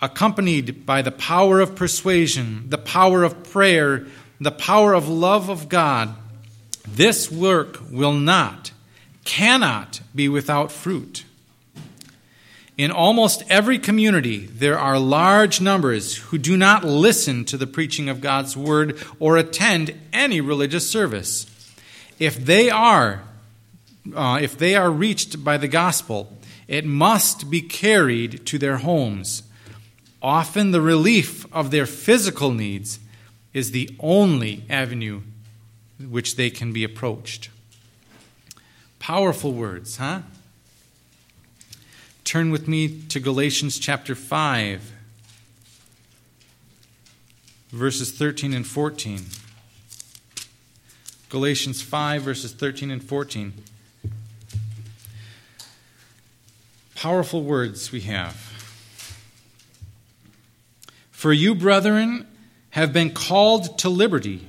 accompanied 0.00 0.86
by 0.86 1.02
the 1.02 1.12
power 1.12 1.60
of 1.60 1.76
persuasion, 1.76 2.64
the 2.68 2.78
power 2.78 3.22
of 3.22 3.44
prayer, 3.50 4.06
the 4.40 4.50
power 4.50 4.94
of 4.94 5.08
love 5.08 5.48
of 5.48 5.68
God. 5.68 6.14
This 6.88 7.30
work 7.30 7.78
will 7.90 8.14
not 8.14 8.72
cannot 9.24 10.00
be 10.14 10.28
without 10.28 10.72
fruit. 10.72 11.24
In 12.78 12.90
almost 12.90 13.42
every 13.50 13.78
community, 13.78 14.46
there 14.46 14.78
are 14.78 14.98
large 14.98 15.60
numbers 15.60 16.16
who 16.16 16.38
do 16.38 16.56
not 16.56 16.84
listen 16.84 17.44
to 17.46 17.58
the 17.58 17.66
preaching 17.66 18.08
of 18.08 18.22
God's 18.22 18.56
word 18.56 18.98
or 19.20 19.36
attend 19.36 19.94
any 20.12 20.40
religious 20.40 20.88
service. 20.88 21.46
If 22.18 22.36
they 22.36 22.70
are, 22.70 23.22
uh, 24.14 24.38
if 24.40 24.56
they 24.56 24.74
are 24.74 24.90
reached 24.90 25.44
by 25.44 25.58
the 25.58 25.68
gospel, 25.68 26.36
it 26.66 26.86
must 26.86 27.50
be 27.50 27.60
carried 27.60 28.46
to 28.46 28.58
their 28.58 28.78
homes. 28.78 29.42
Often, 30.22 30.70
the 30.70 30.80
relief 30.80 31.44
of 31.52 31.70
their 31.70 31.86
physical 31.86 32.52
needs 32.52 33.00
is 33.52 33.72
the 33.72 33.94
only 34.00 34.64
avenue 34.70 35.20
which 36.00 36.36
they 36.36 36.48
can 36.48 36.72
be 36.72 36.84
approached. 36.84 37.50
Powerful 38.98 39.52
words, 39.52 39.96
huh? 39.96 40.20
Turn 42.24 42.50
with 42.50 42.68
me 42.68 43.02
to 43.08 43.20
Galatians 43.20 43.78
chapter 43.78 44.14
5, 44.14 44.92
verses 47.70 48.12
13 48.12 48.54
and 48.54 48.66
14. 48.66 49.20
Galatians 51.28 51.82
5, 51.82 52.22
verses 52.22 52.52
13 52.52 52.90
and 52.90 53.02
14. 53.02 53.52
Powerful 56.94 57.42
words 57.42 57.90
we 57.90 58.02
have. 58.02 58.36
For 61.10 61.32
you, 61.32 61.54
brethren, 61.54 62.26
have 62.70 62.92
been 62.92 63.10
called 63.10 63.78
to 63.80 63.88
liberty. 63.88 64.46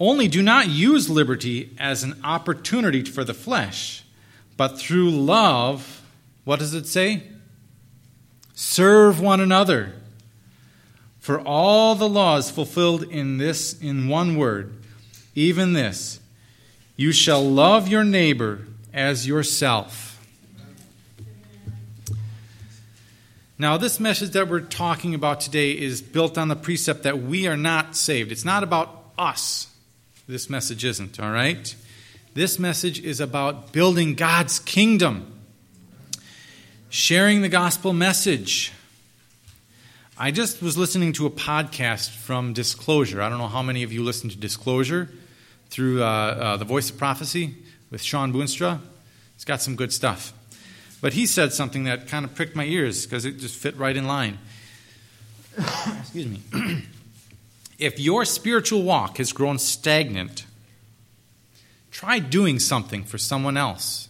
Only 0.00 0.26
do 0.28 0.42
not 0.42 0.68
use 0.68 1.08
liberty 1.08 1.74
as 1.78 2.02
an 2.02 2.20
opportunity 2.24 3.04
for 3.04 3.24
the 3.24 3.34
flesh, 3.34 4.04
but 4.56 4.78
through 4.78 5.10
love, 5.10 6.03
what 6.44 6.58
does 6.58 6.74
it 6.74 6.86
say? 6.86 7.22
Serve 8.54 9.20
one 9.20 9.40
another. 9.40 9.92
For 11.20 11.40
all 11.40 11.94
the 11.94 12.08
laws 12.08 12.50
fulfilled 12.50 13.02
in 13.02 13.38
this 13.38 13.80
in 13.80 14.08
one 14.08 14.36
word, 14.36 14.74
even 15.34 15.72
this, 15.72 16.20
you 16.96 17.12
shall 17.12 17.42
love 17.42 17.88
your 17.88 18.04
neighbor 18.04 18.66
as 18.92 19.26
yourself. 19.26 20.10
Now, 23.58 23.76
this 23.76 24.00
message 24.00 24.30
that 24.30 24.48
we're 24.48 24.60
talking 24.60 25.14
about 25.14 25.40
today 25.40 25.70
is 25.70 26.02
built 26.02 26.36
on 26.36 26.48
the 26.48 26.56
precept 26.56 27.04
that 27.04 27.22
we 27.22 27.46
are 27.46 27.56
not 27.56 27.96
saved. 27.96 28.32
It's 28.32 28.44
not 28.44 28.62
about 28.62 29.04
us. 29.16 29.68
This 30.26 30.50
message 30.50 30.84
isn't, 30.84 31.20
all 31.20 31.30
right? 31.30 31.74
This 32.34 32.58
message 32.58 33.00
is 33.00 33.20
about 33.20 33.72
building 33.72 34.14
God's 34.14 34.58
kingdom, 34.58 35.33
sharing 36.94 37.42
the 37.42 37.48
gospel 37.48 37.92
message. 37.92 38.72
I 40.16 40.30
just 40.30 40.62
was 40.62 40.78
listening 40.78 41.12
to 41.14 41.26
a 41.26 41.30
podcast 41.30 42.10
from 42.10 42.52
Disclosure. 42.52 43.20
I 43.20 43.28
don't 43.28 43.38
know 43.38 43.48
how 43.48 43.62
many 43.62 43.82
of 43.82 43.92
you 43.92 44.04
listen 44.04 44.30
to 44.30 44.36
Disclosure 44.36 45.10
through 45.70 46.04
uh, 46.04 46.06
uh, 46.06 46.56
The 46.56 46.64
Voice 46.64 46.90
of 46.90 46.96
Prophecy 46.96 47.56
with 47.90 48.00
Shawn 48.00 48.32
Boonstra. 48.32 48.78
It's 49.34 49.44
got 49.44 49.60
some 49.60 49.74
good 49.74 49.92
stuff. 49.92 50.32
But 51.00 51.14
he 51.14 51.26
said 51.26 51.52
something 51.52 51.82
that 51.82 52.06
kind 52.06 52.24
of 52.24 52.32
pricked 52.36 52.54
my 52.54 52.64
ears 52.64 53.04
because 53.04 53.24
it 53.24 53.38
just 53.38 53.56
fit 53.56 53.76
right 53.76 53.96
in 53.96 54.06
line. 54.06 54.38
Excuse 55.98 56.28
me. 56.28 56.42
if 57.80 57.98
your 57.98 58.24
spiritual 58.24 58.84
walk 58.84 59.16
has 59.16 59.32
grown 59.32 59.58
stagnant, 59.58 60.46
try 61.90 62.20
doing 62.20 62.60
something 62.60 63.02
for 63.02 63.18
someone 63.18 63.56
else. 63.56 64.08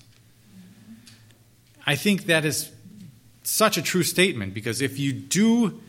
I 1.87 1.97
think 1.97 2.25
that 2.27 2.45
is 2.45 2.74
such 3.45 3.77
a 3.77 3.83
true 3.83 4.03
statement 4.03 4.55
because 4.55 4.81
if 4.81 4.99
you 4.99 5.13
do, 5.13 5.81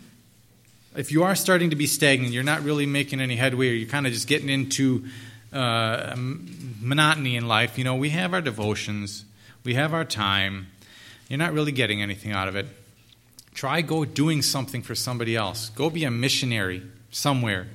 if 0.95 1.11
you 1.11 1.23
are 1.23 1.35
starting 1.35 1.69
to 1.69 1.75
be 1.75 1.87
stagnant, 1.87 2.33
you're 2.33 2.43
not 2.43 2.63
really 2.63 2.85
making 2.85 3.21
any 3.21 3.35
headway, 3.35 3.69
or 3.69 3.73
you're 3.73 3.89
kind 3.89 4.05
of 4.05 4.13
just 4.13 4.27
getting 4.27 4.49
into 4.49 5.05
uh, 5.53 6.13
monotony 6.15 7.35
in 7.35 7.47
life. 7.47 7.77
You 7.77 7.83
know, 7.83 7.95
we 7.95 8.09
have 8.09 8.33
our 8.33 8.41
devotions, 8.41 9.25
we 9.63 9.73
have 9.75 9.93
our 9.93 10.05
time, 10.05 10.67
you're 11.29 11.39
not 11.39 11.53
really 11.53 11.71
getting 11.71 12.01
anything 12.01 12.31
out 12.31 12.47
of 12.47 12.55
it. 12.55 12.67
Try 13.53 13.81
go 13.81 14.05
doing 14.05 14.41
something 14.41 14.81
for 14.81 14.95
somebody 14.95 15.35
else. 15.35 15.69
Go 15.69 15.89
be 15.89 16.03
a 16.03 16.11
missionary 16.11 16.83
somewhere. 17.09 17.67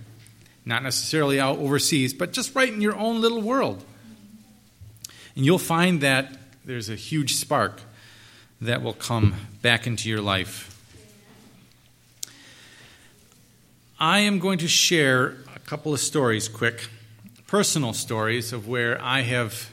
Not 0.65 0.83
necessarily 0.83 1.41
out 1.41 1.59
overseas, 1.59 2.13
but 2.13 2.33
just 2.33 2.55
right 2.55 2.73
in 2.73 2.83
your 2.83 2.97
own 2.97 3.21
little 3.21 3.41
world. 3.41 3.83
And 5.35 5.47
you'll 5.47 5.59
find 5.59 6.03
that 6.03 6.37
there's 6.65 6.91
a 6.91 6.95
huge 6.95 7.35
spark 7.35 7.81
that 8.61 8.83
will 8.83 8.93
come 8.93 9.35
back 9.63 9.87
into 9.87 10.09
your 10.09 10.21
life. 10.21 10.67
I 13.99 14.21
am 14.21 14.39
going 14.39 14.59
to 14.59 14.69
share 14.69 15.37
a 15.55 15.59
couple 15.61 15.93
of 15.93 16.01
stories, 16.01 16.49
quick, 16.49 16.89
personal 17.47 17.93
stories 17.93 18.53
of 18.53 18.67
where 18.67 19.01
I 19.03 19.21
have 19.23 19.71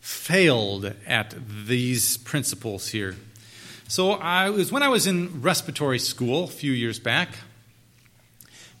failed 0.00 0.94
at 1.06 1.34
these 1.66 2.16
principles 2.16 2.88
here. 2.88 3.16
So 3.88 4.12
I 4.12 4.50
was 4.50 4.70
when 4.70 4.82
I 4.82 4.88
was 4.88 5.06
in 5.06 5.42
respiratory 5.42 5.98
school 5.98 6.44
a 6.44 6.48
few 6.48 6.72
years 6.72 6.98
back. 6.98 7.30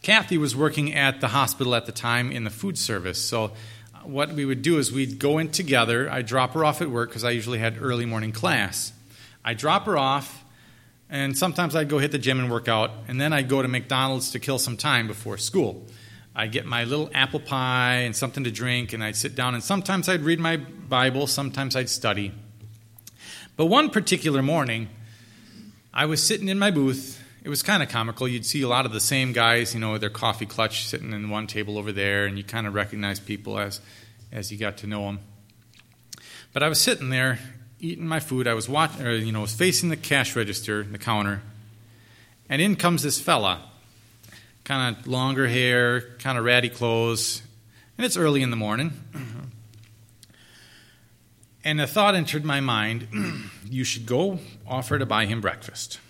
Kathy 0.02 0.38
was 0.38 0.54
working 0.54 0.94
at 0.94 1.20
the 1.20 1.28
hospital 1.28 1.74
at 1.74 1.86
the 1.86 1.92
time 1.92 2.30
in 2.30 2.44
the 2.44 2.50
food 2.50 2.78
service. 2.78 3.18
So 3.20 3.52
what 4.04 4.32
we 4.32 4.44
would 4.44 4.62
do 4.62 4.78
is 4.78 4.92
we'd 4.92 5.18
go 5.18 5.38
in 5.38 5.50
together. 5.50 6.10
I'd 6.10 6.26
drop 6.26 6.52
her 6.54 6.64
off 6.64 6.80
at 6.80 6.90
work 6.90 7.10
because 7.10 7.24
I 7.24 7.30
usually 7.30 7.58
had 7.58 7.76
early 7.80 8.06
morning 8.06 8.32
class. 8.32 8.92
I'd 9.48 9.56
drop 9.56 9.86
her 9.86 9.96
off, 9.96 10.44
and 11.08 11.36
sometimes 11.36 11.74
I'd 11.74 11.88
go 11.88 11.96
hit 11.96 12.12
the 12.12 12.18
gym 12.18 12.38
and 12.38 12.50
work 12.50 12.68
out, 12.68 12.90
and 13.08 13.18
then 13.18 13.32
I'd 13.32 13.48
go 13.48 13.62
to 13.62 13.66
McDonald's 13.66 14.32
to 14.32 14.38
kill 14.38 14.58
some 14.58 14.76
time 14.76 15.06
before 15.06 15.38
school. 15.38 15.86
I'd 16.36 16.52
get 16.52 16.66
my 16.66 16.84
little 16.84 17.08
apple 17.14 17.40
pie 17.40 18.00
and 18.00 18.14
something 18.14 18.44
to 18.44 18.50
drink, 18.50 18.92
and 18.92 19.02
I'd 19.02 19.16
sit 19.16 19.34
down, 19.34 19.54
and 19.54 19.64
sometimes 19.64 20.06
I'd 20.06 20.20
read 20.20 20.38
my 20.38 20.58
Bible, 20.58 21.26
sometimes 21.26 21.76
I'd 21.76 21.88
study. 21.88 22.30
But 23.56 23.66
one 23.66 23.88
particular 23.88 24.42
morning, 24.42 24.90
I 25.94 26.04
was 26.04 26.22
sitting 26.22 26.48
in 26.48 26.58
my 26.58 26.70
booth. 26.70 27.18
It 27.42 27.48
was 27.48 27.62
kind 27.62 27.82
of 27.82 27.88
comical. 27.88 28.28
You'd 28.28 28.44
see 28.44 28.60
a 28.60 28.68
lot 28.68 28.84
of 28.84 28.92
the 28.92 29.00
same 29.00 29.32
guys, 29.32 29.72
you 29.72 29.80
know, 29.80 29.92
with 29.92 30.02
their 30.02 30.10
coffee 30.10 30.44
clutch 30.44 30.84
sitting 30.84 31.14
in 31.14 31.30
one 31.30 31.46
table 31.46 31.78
over 31.78 31.90
there, 31.90 32.26
and 32.26 32.36
you 32.36 32.44
kind 32.44 32.66
of 32.66 32.74
recognize 32.74 33.18
people 33.18 33.58
as, 33.58 33.80
as 34.30 34.52
you 34.52 34.58
got 34.58 34.76
to 34.76 34.86
know 34.86 35.06
them. 35.06 35.20
But 36.52 36.62
I 36.62 36.68
was 36.68 36.78
sitting 36.78 37.08
there 37.08 37.38
eating 37.80 38.06
my 38.06 38.20
food. 38.20 38.46
I 38.46 38.54
was 38.54 38.68
watching, 38.68 39.06
or, 39.06 39.10
uh, 39.10 39.14
you 39.14 39.32
know, 39.32 39.42
was 39.42 39.54
facing 39.54 39.88
the 39.88 39.96
cash 39.96 40.36
register, 40.36 40.82
the 40.82 40.98
counter, 40.98 41.42
and 42.48 42.62
in 42.62 42.76
comes 42.76 43.02
this 43.02 43.20
fella 43.20 43.62
kind 44.64 44.96
of 44.96 45.06
longer 45.06 45.48
hair, 45.48 46.00
kind 46.18 46.36
of 46.36 46.44
ratty 46.44 46.68
clothes, 46.68 47.42
and 47.96 48.04
it's 48.04 48.16
early 48.16 48.42
in 48.42 48.50
the 48.50 48.56
morning. 48.56 48.92
And 51.64 51.82
a 51.82 51.86
thought 51.86 52.14
entered 52.14 52.46
my 52.46 52.60
mind 52.60 53.08
you 53.68 53.84
should 53.84 54.06
go 54.06 54.38
offer 54.66 54.98
to 54.98 55.04
buy 55.04 55.26
him 55.26 55.42
breakfast. 55.42 56.00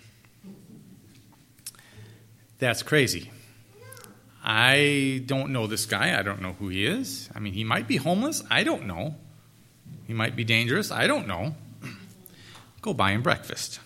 That's 2.59 2.81
crazy. 2.81 3.29
I 4.41 5.21
don't 5.25 5.51
know 5.51 5.67
this 5.67 5.85
guy. 5.85 6.17
I 6.17 6.21
don't 6.21 6.41
know 6.41 6.53
who 6.53 6.69
he 6.69 6.85
is. 6.85 7.29
I 7.35 7.39
mean, 7.39 7.53
he 7.53 7.65
might 7.65 7.89
be 7.89 7.97
homeless. 7.97 8.41
I 8.49 8.63
don't 8.63 8.87
know. 8.87 9.15
He 10.09 10.15
might 10.15 10.35
be 10.35 10.43
dangerous. 10.43 10.89
I 10.89 11.05
don't 11.05 11.27
know. 11.27 11.53
Go 12.81 12.95
buy 12.95 13.11
him 13.11 13.21
breakfast. 13.21 13.79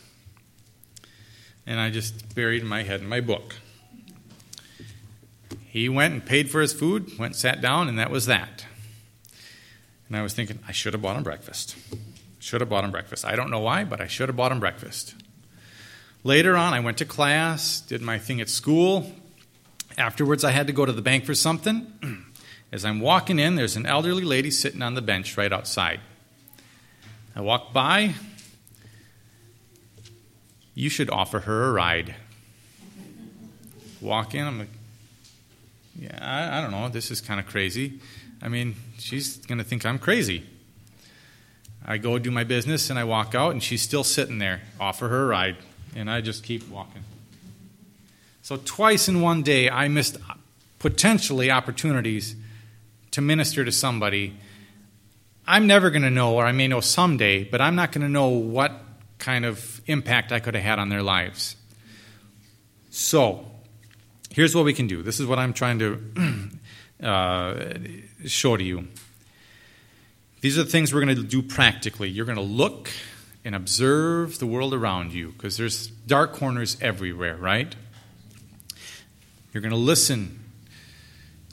And 1.68 1.82
I 1.82 1.90
just 1.90 2.34
buried 2.34 2.64
my 2.64 2.84
head 2.84 3.02
in 3.02 3.10
my 3.10 3.20
book. 3.20 3.58
He 5.66 5.90
went 5.90 6.14
and 6.14 6.26
paid 6.26 6.50
for 6.50 6.62
his 6.62 6.72
food, 6.72 7.20
went 7.20 7.34
and 7.34 7.36
sat 7.36 7.60
down, 7.60 7.90
and 7.90 8.00
that 8.00 8.10
was 8.10 8.26
that. 8.28 8.66
And 10.08 10.16
I 10.16 10.22
was 10.22 10.34
thinking, 10.34 10.60
I 10.66 10.72
should 10.72 10.94
have 10.94 11.02
bought 11.02 11.18
him 11.18 11.24
breakfast. 11.24 11.76
Should 12.40 12.62
have 12.62 12.70
bought 12.70 12.86
him 12.86 12.92
breakfast. 12.92 13.26
I 13.26 13.36
don't 13.36 13.52
know 13.52 13.60
why, 13.60 13.84
but 13.84 14.00
I 14.00 14.08
should 14.08 14.30
have 14.30 14.38
bought 14.38 14.54
him 14.54 14.62
breakfast. 14.62 15.16
Later 16.24 16.56
on, 16.56 16.74
I 16.74 16.80
went 16.80 17.00
to 17.00 17.06
class, 17.06 17.82
did 17.82 18.02
my 18.02 18.18
thing 18.18 18.40
at 18.40 18.48
school. 18.48 19.12
Afterwards, 19.98 20.46
I 20.46 20.52
had 20.52 20.68
to 20.68 20.74
go 20.74 20.86
to 20.86 20.94
the 20.94 21.02
bank 21.02 21.26
for 21.26 21.36
something. 21.36 22.24
As 22.72 22.86
I'm 22.86 23.02
walking 23.02 23.40
in, 23.40 23.58
there's 23.58 23.76
an 23.76 23.86
elderly 23.86 24.24
lady 24.24 24.52
sitting 24.52 24.82
on 24.82 24.94
the 24.94 25.02
bench 25.02 25.36
right 25.36 25.52
outside. 25.52 26.00
I 27.36 27.42
walk 27.42 27.74
by. 27.74 28.14
You 30.76 30.90
should 30.90 31.10
offer 31.10 31.40
her 31.40 31.70
a 31.70 31.72
ride. 31.72 32.16
Walk 34.02 34.36
in, 34.36 34.46
I'm 34.46 34.60
like, 34.60 34.70
yeah, 35.98 36.18
I, 36.22 36.58
I 36.58 36.62
don't 36.62 36.72
know. 36.72 36.90
This 36.90 37.12
is 37.12 37.22
kind 37.22 37.40
of 37.40 37.46
crazy. 37.46 38.00
I 38.42 38.50
mean, 38.50 38.76
she's 38.98 39.38
going 39.38 39.58
to 39.58 39.64
think 39.64 39.86
I'm 39.86 40.00
crazy. 40.00 40.44
I 41.86 41.98
go 41.98 42.18
do 42.20 42.32
my 42.32 42.44
business 42.44 42.90
and 42.90 42.98
I 42.98 43.04
walk 43.04 43.36
out, 43.36 43.52
and 43.52 43.62
she's 43.62 43.82
still 43.82 44.04
sitting 44.04 44.40
there. 44.40 44.62
Offer 44.80 45.10
her 45.10 45.24
a 45.24 45.28
ride, 45.28 45.58
and 45.96 46.10
I 46.10 46.22
just 46.22 46.44
keep 46.44 46.68
walking. 46.70 47.04
So, 48.42 48.58
twice 48.58 49.08
in 49.08 49.22
one 49.22 49.42
day, 49.42 49.70
I 49.70 49.88
missed 49.88 50.18
potentially 50.80 51.50
opportunities 51.50 52.36
to 53.12 53.22
minister 53.22 53.64
to 53.64 53.72
somebody 53.72 54.34
I'm 55.46 55.68
never 55.68 55.90
going 55.90 56.04
to 56.04 56.10
know, 56.10 56.36
or 56.36 56.46
I 56.46 56.52
may 56.52 56.68
know 56.68 56.80
someday, 56.80 57.44
but 57.44 57.60
I'm 57.60 57.76
not 57.76 57.92
going 57.92 58.04
to 58.04 58.10
know 58.10 58.30
what 58.30 58.72
kind 59.18 59.46
of 59.46 59.82
impact 59.88 60.32
I 60.32 60.40
could 60.40 60.56
have 60.56 60.64
had 60.64 60.80
on 60.80 60.90
their 60.90 61.04
lives. 61.04 61.56
So, 62.90 63.46
here's 64.30 64.56
what 64.56 64.66
we 64.66 64.74
can 64.74 64.88
do. 64.88 65.02
This 65.02 65.20
is 65.20 65.26
what 65.26 65.40
I'm 65.40 65.54
trying 65.54 65.80
to 65.80 66.50
uh, 67.06 67.74
show 68.26 68.56
to 68.56 68.64
you. 68.64 68.88
These 70.42 70.58
are 70.58 70.64
the 70.64 70.70
things 70.70 70.94
we're 70.94 71.04
going 71.04 71.16
to 71.16 71.24
do 71.24 71.42
practically. 71.42 72.10
You're 72.10 72.26
going 72.26 72.38
to 72.38 72.42
look 72.42 72.90
and 73.46 73.56
observe 73.56 74.40
the 74.40 74.46
world 74.46 74.74
around 74.74 75.14
you 75.14 75.32
because 75.32 75.58
there's 75.58 75.88
dark 75.88 76.34
corners 76.34 76.78
everywhere, 76.82 77.36
right? 77.36 77.76
You're 79.54 79.62
going 79.62 79.72
to 79.72 79.78
listen. 79.78 80.40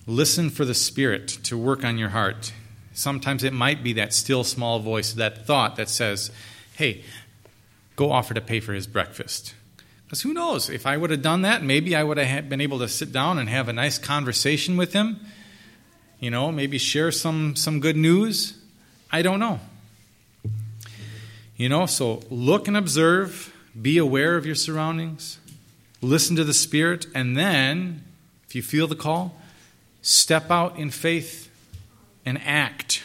Listen 0.07 0.51
for 0.51 0.65
the 0.65 0.75
Spirit 0.75 1.29
to 1.45 1.59
work 1.59 1.85
on 1.85 1.99
your 1.99 2.09
heart. 2.11 2.53
Sometimes 3.01 3.43
it 3.45 3.55
might 3.55 3.83
be 3.83 3.95
that 3.95 4.13
still 4.13 4.45
small 4.45 4.79
voice, 4.79 5.15
that 5.15 5.47
thought 5.47 5.77
that 5.77 5.89
says, 5.89 6.31
hey, 6.77 7.03
go 7.97 8.13
offer 8.13 8.35
to 8.35 8.43
pay 8.43 8.61
for 8.61 8.75
his 8.75 8.87
breakfast. 8.87 9.55
Because 10.05 10.21
who 10.21 10.35
knows? 10.35 10.69
If 10.69 10.87
I 10.87 10.99
would 10.99 11.09
have 11.09 11.23
done 11.23 11.41
that, 11.43 11.63
maybe 11.63 11.97
I 11.97 12.05
would 12.05 12.19
have 12.19 12.51
been 12.51 12.61
able 12.61 12.79
to 12.81 12.89
sit 12.89 13.11
down 13.11 13.39
and 13.39 13.49
have 13.49 13.69
a 13.69 13.73
nice 13.73 13.97
conversation 13.97 14.77
with 14.77 14.93
him. 14.93 15.19
You 16.19 16.31
know, 16.31 16.53
maybe 16.53 16.77
share 16.77 17.11
some, 17.11 17.57
some 17.57 17.81
good 17.81 17.97
news. 17.97 18.59
I 19.11 19.23
don't 19.23 19.41
know. 19.41 19.61
You 21.57 21.71
know, 21.71 21.87
so 21.87 22.21
look 22.29 22.69
and 22.69 22.77
observe, 22.77 23.55
be 23.81 23.97
aware 23.97 24.37
of 24.37 24.45
your 24.45 24.55
surroundings, 24.55 25.39
listen 26.03 26.37
to 26.37 26.45
the 26.45 26.53
Spirit, 26.53 27.07
and 27.15 27.35
then, 27.35 28.05
if 28.47 28.55
you 28.55 28.63
feel 28.63 28.87
the 28.87 28.95
call, 28.95 29.41
step 30.03 30.51
out 30.51 30.79
in 30.79 30.91
faith 30.91 31.50
and 32.25 32.41
act. 32.45 33.03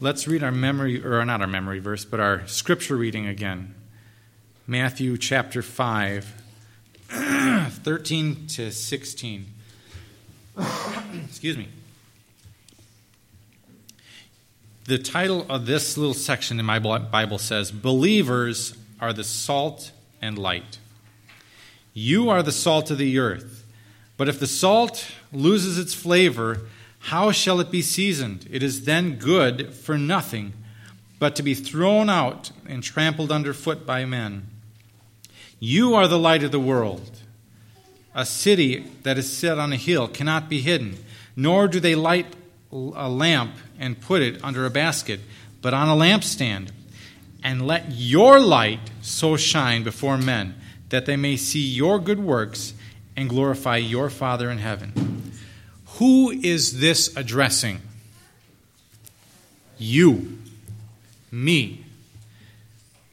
Let's 0.00 0.26
read 0.26 0.42
our 0.42 0.52
memory, 0.52 1.04
or 1.04 1.24
not 1.24 1.40
our 1.40 1.46
memory 1.46 1.78
verse, 1.78 2.04
but 2.04 2.20
our 2.20 2.46
scripture 2.46 2.96
reading 2.96 3.26
again. 3.26 3.74
Matthew 4.66 5.16
chapter 5.18 5.62
5, 5.62 6.42
13 7.70 8.46
to 8.48 8.72
16. 8.72 9.46
Excuse 11.26 11.56
me. 11.56 11.68
The 14.86 14.98
title 14.98 15.46
of 15.48 15.64
this 15.64 15.96
little 15.96 16.12
section 16.12 16.60
in 16.60 16.66
my 16.66 16.78
Bible 16.78 17.38
says, 17.38 17.70
Believers 17.70 18.76
are 19.00 19.12
the 19.12 19.24
salt 19.24 19.92
and 20.20 20.38
light. 20.38 20.78
You 21.94 22.28
are 22.28 22.42
the 22.42 22.52
salt 22.52 22.90
of 22.90 22.98
the 22.98 23.18
earth. 23.18 23.53
But 24.16 24.28
if 24.28 24.38
the 24.38 24.46
salt 24.46 25.10
loses 25.32 25.78
its 25.78 25.94
flavor, 25.94 26.62
how 26.98 27.32
shall 27.32 27.60
it 27.60 27.70
be 27.70 27.82
seasoned? 27.82 28.46
It 28.50 28.62
is 28.62 28.84
then 28.84 29.16
good 29.16 29.74
for 29.74 29.98
nothing 29.98 30.52
but 31.18 31.36
to 31.36 31.42
be 31.42 31.54
thrown 31.54 32.08
out 32.08 32.50
and 32.66 32.82
trampled 32.82 33.32
underfoot 33.32 33.86
by 33.86 34.04
men. 34.04 34.46
You 35.58 35.94
are 35.94 36.08
the 36.08 36.18
light 36.18 36.42
of 36.42 36.52
the 36.52 36.60
world. 36.60 37.20
A 38.14 38.24
city 38.24 38.84
that 39.02 39.18
is 39.18 39.36
set 39.36 39.58
on 39.58 39.72
a 39.72 39.76
hill 39.76 40.06
cannot 40.06 40.48
be 40.48 40.60
hidden, 40.60 40.96
nor 41.34 41.66
do 41.66 41.80
they 41.80 41.94
light 41.94 42.36
a 42.70 43.08
lamp 43.08 43.54
and 43.78 44.00
put 44.00 44.22
it 44.22 44.42
under 44.44 44.66
a 44.66 44.70
basket, 44.70 45.20
but 45.62 45.74
on 45.74 45.88
a 45.88 46.00
lampstand. 46.00 46.70
And 47.42 47.66
let 47.66 47.90
your 47.90 48.40
light 48.40 48.80
so 49.02 49.36
shine 49.36 49.84
before 49.84 50.16
men 50.16 50.54
that 50.88 51.06
they 51.06 51.16
may 51.16 51.36
see 51.36 51.60
your 51.60 51.98
good 51.98 52.20
works 52.20 52.74
and 53.16 53.28
glorify 53.28 53.76
your 53.76 54.10
Father 54.10 54.50
in 54.50 54.58
heaven. 54.58 55.32
Who 55.98 56.30
is 56.30 56.80
this 56.80 57.16
addressing? 57.16 57.80
You, 59.78 60.38
me. 61.30 61.84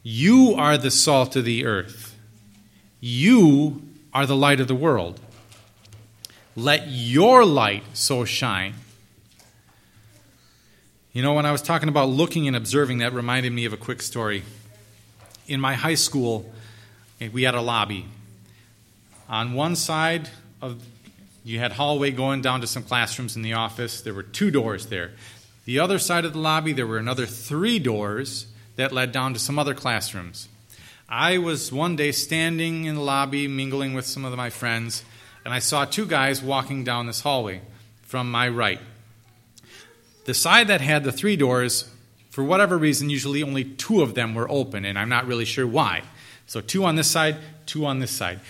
You 0.02 0.54
are 0.56 0.76
the 0.76 0.90
salt 0.90 1.36
of 1.36 1.44
the 1.44 1.64
earth. 1.64 2.16
You 3.00 3.82
are 4.12 4.26
the 4.26 4.36
light 4.36 4.60
of 4.60 4.68
the 4.68 4.74
world. 4.74 5.20
Let 6.54 6.88
your 6.88 7.44
light 7.44 7.84
so 7.94 8.24
shine 8.24 8.74
you 11.12 11.20
know, 11.20 11.34
when 11.34 11.44
I 11.44 11.52
was 11.52 11.60
talking 11.60 11.90
about 11.90 12.08
looking 12.08 12.46
and 12.46 12.56
observing, 12.56 12.98
that 12.98 13.12
reminded 13.12 13.52
me 13.52 13.66
of 13.66 13.74
a 13.74 13.76
quick 13.76 14.00
story. 14.00 14.44
In 15.46 15.60
my 15.60 15.74
high 15.74 15.94
school, 15.94 16.50
we 17.32 17.42
had 17.42 17.54
a 17.54 17.60
lobby. 17.60 18.06
On 19.32 19.54
one 19.54 19.76
side 19.76 20.28
of 20.60 20.84
you 21.42 21.58
had 21.58 21.72
hallway 21.72 22.10
going 22.10 22.42
down 22.42 22.60
to 22.60 22.66
some 22.66 22.82
classrooms 22.82 23.34
in 23.34 23.40
the 23.40 23.54
office. 23.54 24.02
There 24.02 24.12
were 24.12 24.22
two 24.22 24.50
doors 24.50 24.86
there. 24.86 25.12
The 25.64 25.78
other 25.78 25.98
side 25.98 26.26
of 26.26 26.34
the 26.34 26.38
lobby, 26.38 26.74
there 26.74 26.86
were 26.86 26.98
another 26.98 27.24
three 27.24 27.78
doors 27.78 28.46
that 28.76 28.92
led 28.92 29.10
down 29.10 29.32
to 29.32 29.40
some 29.40 29.58
other 29.58 29.74
classrooms. 29.74 30.48
I 31.08 31.38
was 31.38 31.72
one 31.72 31.96
day 31.96 32.12
standing 32.12 32.84
in 32.84 32.94
the 32.94 33.00
lobby, 33.00 33.48
mingling 33.48 33.94
with 33.94 34.06
some 34.06 34.26
of 34.26 34.36
my 34.36 34.50
friends, 34.50 35.02
and 35.46 35.54
I 35.54 35.60
saw 35.60 35.86
two 35.86 36.04
guys 36.04 36.42
walking 36.42 36.84
down 36.84 37.06
this 37.06 37.22
hallway 37.22 37.62
from 38.02 38.30
my 38.30 38.48
right. 38.48 38.80
The 40.26 40.34
side 40.34 40.68
that 40.68 40.82
had 40.82 41.04
the 41.04 41.12
three 41.12 41.36
doors, 41.36 41.90
for 42.28 42.44
whatever 42.44 42.76
reason, 42.76 43.08
usually 43.08 43.42
only 43.42 43.64
two 43.64 44.02
of 44.02 44.14
them 44.14 44.34
were 44.34 44.50
open, 44.50 44.84
and 44.84 44.98
I'm 44.98 45.08
not 45.08 45.26
really 45.26 45.46
sure 45.46 45.66
why. 45.66 46.02
So, 46.46 46.60
two 46.60 46.84
on 46.84 46.96
this 46.96 47.10
side, 47.10 47.36
two 47.66 47.86
on 47.86 47.98
this 47.98 48.10
side. 48.10 48.40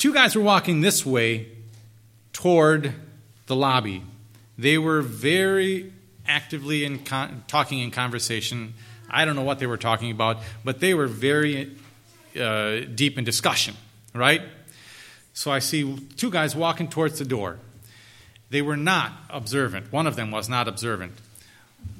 Two 0.00 0.14
guys 0.14 0.34
were 0.34 0.42
walking 0.42 0.80
this 0.80 1.04
way 1.04 1.46
toward 2.32 2.94
the 3.48 3.54
lobby. 3.54 4.02
They 4.56 4.78
were 4.78 5.02
very 5.02 5.92
actively 6.26 6.86
in 6.86 7.00
con- 7.00 7.44
talking 7.46 7.80
in 7.80 7.90
conversation. 7.90 8.72
I 9.10 9.26
don't 9.26 9.36
know 9.36 9.42
what 9.42 9.58
they 9.58 9.66
were 9.66 9.76
talking 9.76 10.10
about, 10.10 10.38
but 10.64 10.80
they 10.80 10.94
were 10.94 11.06
very 11.06 11.76
uh, 12.34 12.80
deep 12.94 13.18
in 13.18 13.24
discussion, 13.24 13.74
right? 14.14 14.40
So 15.34 15.50
I 15.50 15.58
see 15.58 15.98
two 16.16 16.30
guys 16.30 16.56
walking 16.56 16.88
towards 16.88 17.18
the 17.18 17.26
door. 17.26 17.58
They 18.48 18.62
were 18.62 18.78
not 18.78 19.12
observant. 19.28 19.92
One 19.92 20.06
of 20.06 20.16
them 20.16 20.30
was 20.30 20.48
not 20.48 20.66
observant. 20.66 21.12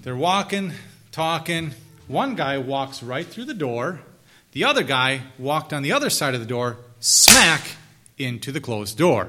They're 0.04 0.16
walking, 0.16 0.72
talking. 1.12 1.72
One 2.08 2.34
guy 2.34 2.56
walks 2.56 3.02
right 3.02 3.26
through 3.26 3.44
the 3.44 3.52
door. 3.52 4.00
The 4.52 4.64
other 4.64 4.84
guy 4.84 5.20
walked 5.38 5.74
on 5.74 5.82
the 5.82 5.92
other 5.92 6.08
side 6.08 6.32
of 6.32 6.40
the 6.40 6.46
door, 6.46 6.78
smack 6.98 7.60
into 8.20 8.52
the 8.52 8.60
closed 8.60 8.98
door. 8.98 9.28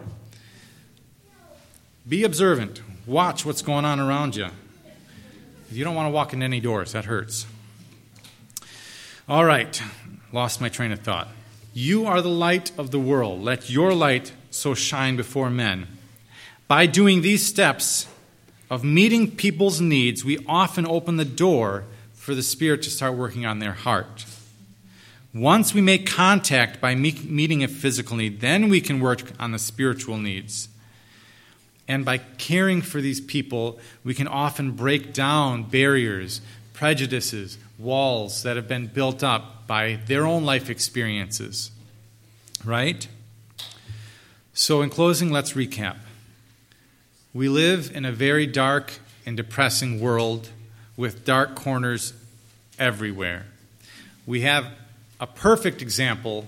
Be 2.07 2.23
observant. 2.23 2.81
Watch 3.05 3.45
what's 3.45 3.61
going 3.61 3.85
on 3.85 3.99
around 3.99 4.35
you. 4.35 4.47
You 5.71 5.83
don't 5.83 5.95
want 5.95 6.07
to 6.07 6.11
walk 6.11 6.33
in 6.33 6.43
any 6.43 6.59
doors, 6.59 6.91
that 6.91 7.05
hurts. 7.05 7.47
All 9.29 9.45
right, 9.45 9.81
lost 10.33 10.59
my 10.59 10.69
train 10.69 10.91
of 10.91 10.99
thought. 10.99 11.29
You 11.73 12.05
are 12.05 12.21
the 12.21 12.29
light 12.29 12.71
of 12.77 12.91
the 12.91 12.99
world. 12.99 13.41
Let 13.41 13.69
your 13.69 13.93
light 13.93 14.33
so 14.49 14.73
shine 14.73 15.15
before 15.15 15.49
men 15.49 15.87
by 16.71 16.85
doing 16.85 17.21
these 17.21 17.45
steps 17.45 18.07
of 18.69 18.81
meeting 18.81 19.29
people's 19.29 19.81
needs, 19.81 20.23
we 20.23 20.37
often 20.47 20.87
open 20.87 21.17
the 21.17 21.25
door 21.25 21.83
for 22.13 22.33
the 22.33 22.41
Spirit 22.41 22.81
to 22.83 22.89
start 22.89 23.15
working 23.15 23.45
on 23.45 23.59
their 23.59 23.73
heart. 23.73 24.23
Once 25.33 25.73
we 25.73 25.79
make 25.79 26.05
contact 26.05 26.81
by 26.81 26.93
meeting 26.93 27.63
a 27.63 27.67
physical 27.67 28.17
need, 28.17 28.41
then 28.41 28.67
we 28.67 28.81
can 28.81 28.99
work 28.99 29.31
on 29.39 29.51
the 29.51 29.59
spiritual 29.59 30.17
needs. 30.17 30.67
And 31.87 32.03
by 32.03 32.17
caring 32.17 32.81
for 32.81 32.99
these 33.01 33.21
people, 33.21 33.79
we 34.03 34.13
can 34.13 34.27
often 34.27 34.71
break 34.71 35.13
down 35.13 35.63
barriers, 35.63 36.41
prejudices, 36.73 37.57
walls 37.77 38.43
that 38.43 38.57
have 38.57 38.67
been 38.67 38.87
built 38.87 39.23
up 39.23 39.67
by 39.67 39.99
their 40.05 40.25
own 40.25 40.43
life 40.43 40.69
experiences. 40.69 41.71
Right? 42.65 43.07
So, 44.53 44.81
in 44.81 44.89
closing, 44.89 45.31
let's 45.31 45.53
recap. 45.53 45.97
We 47.33 47.47
live 47.47 47.89
in 47.95 48.03
a 48.03 48.11
very 48.11 48.45
dark 48.45 48.99
and 49.25 49.37
depressing 49.37 50.01
world 50.01 50.49
with 50.97 51.23
dark 51.23 51.55
corners 51.55 52.13
everywhere. 52.77 53.45
We 54.25 54.41
have 54.41 54.67
a 55.21 55.27
perfect 55.27 55.83
example 55.83 56.47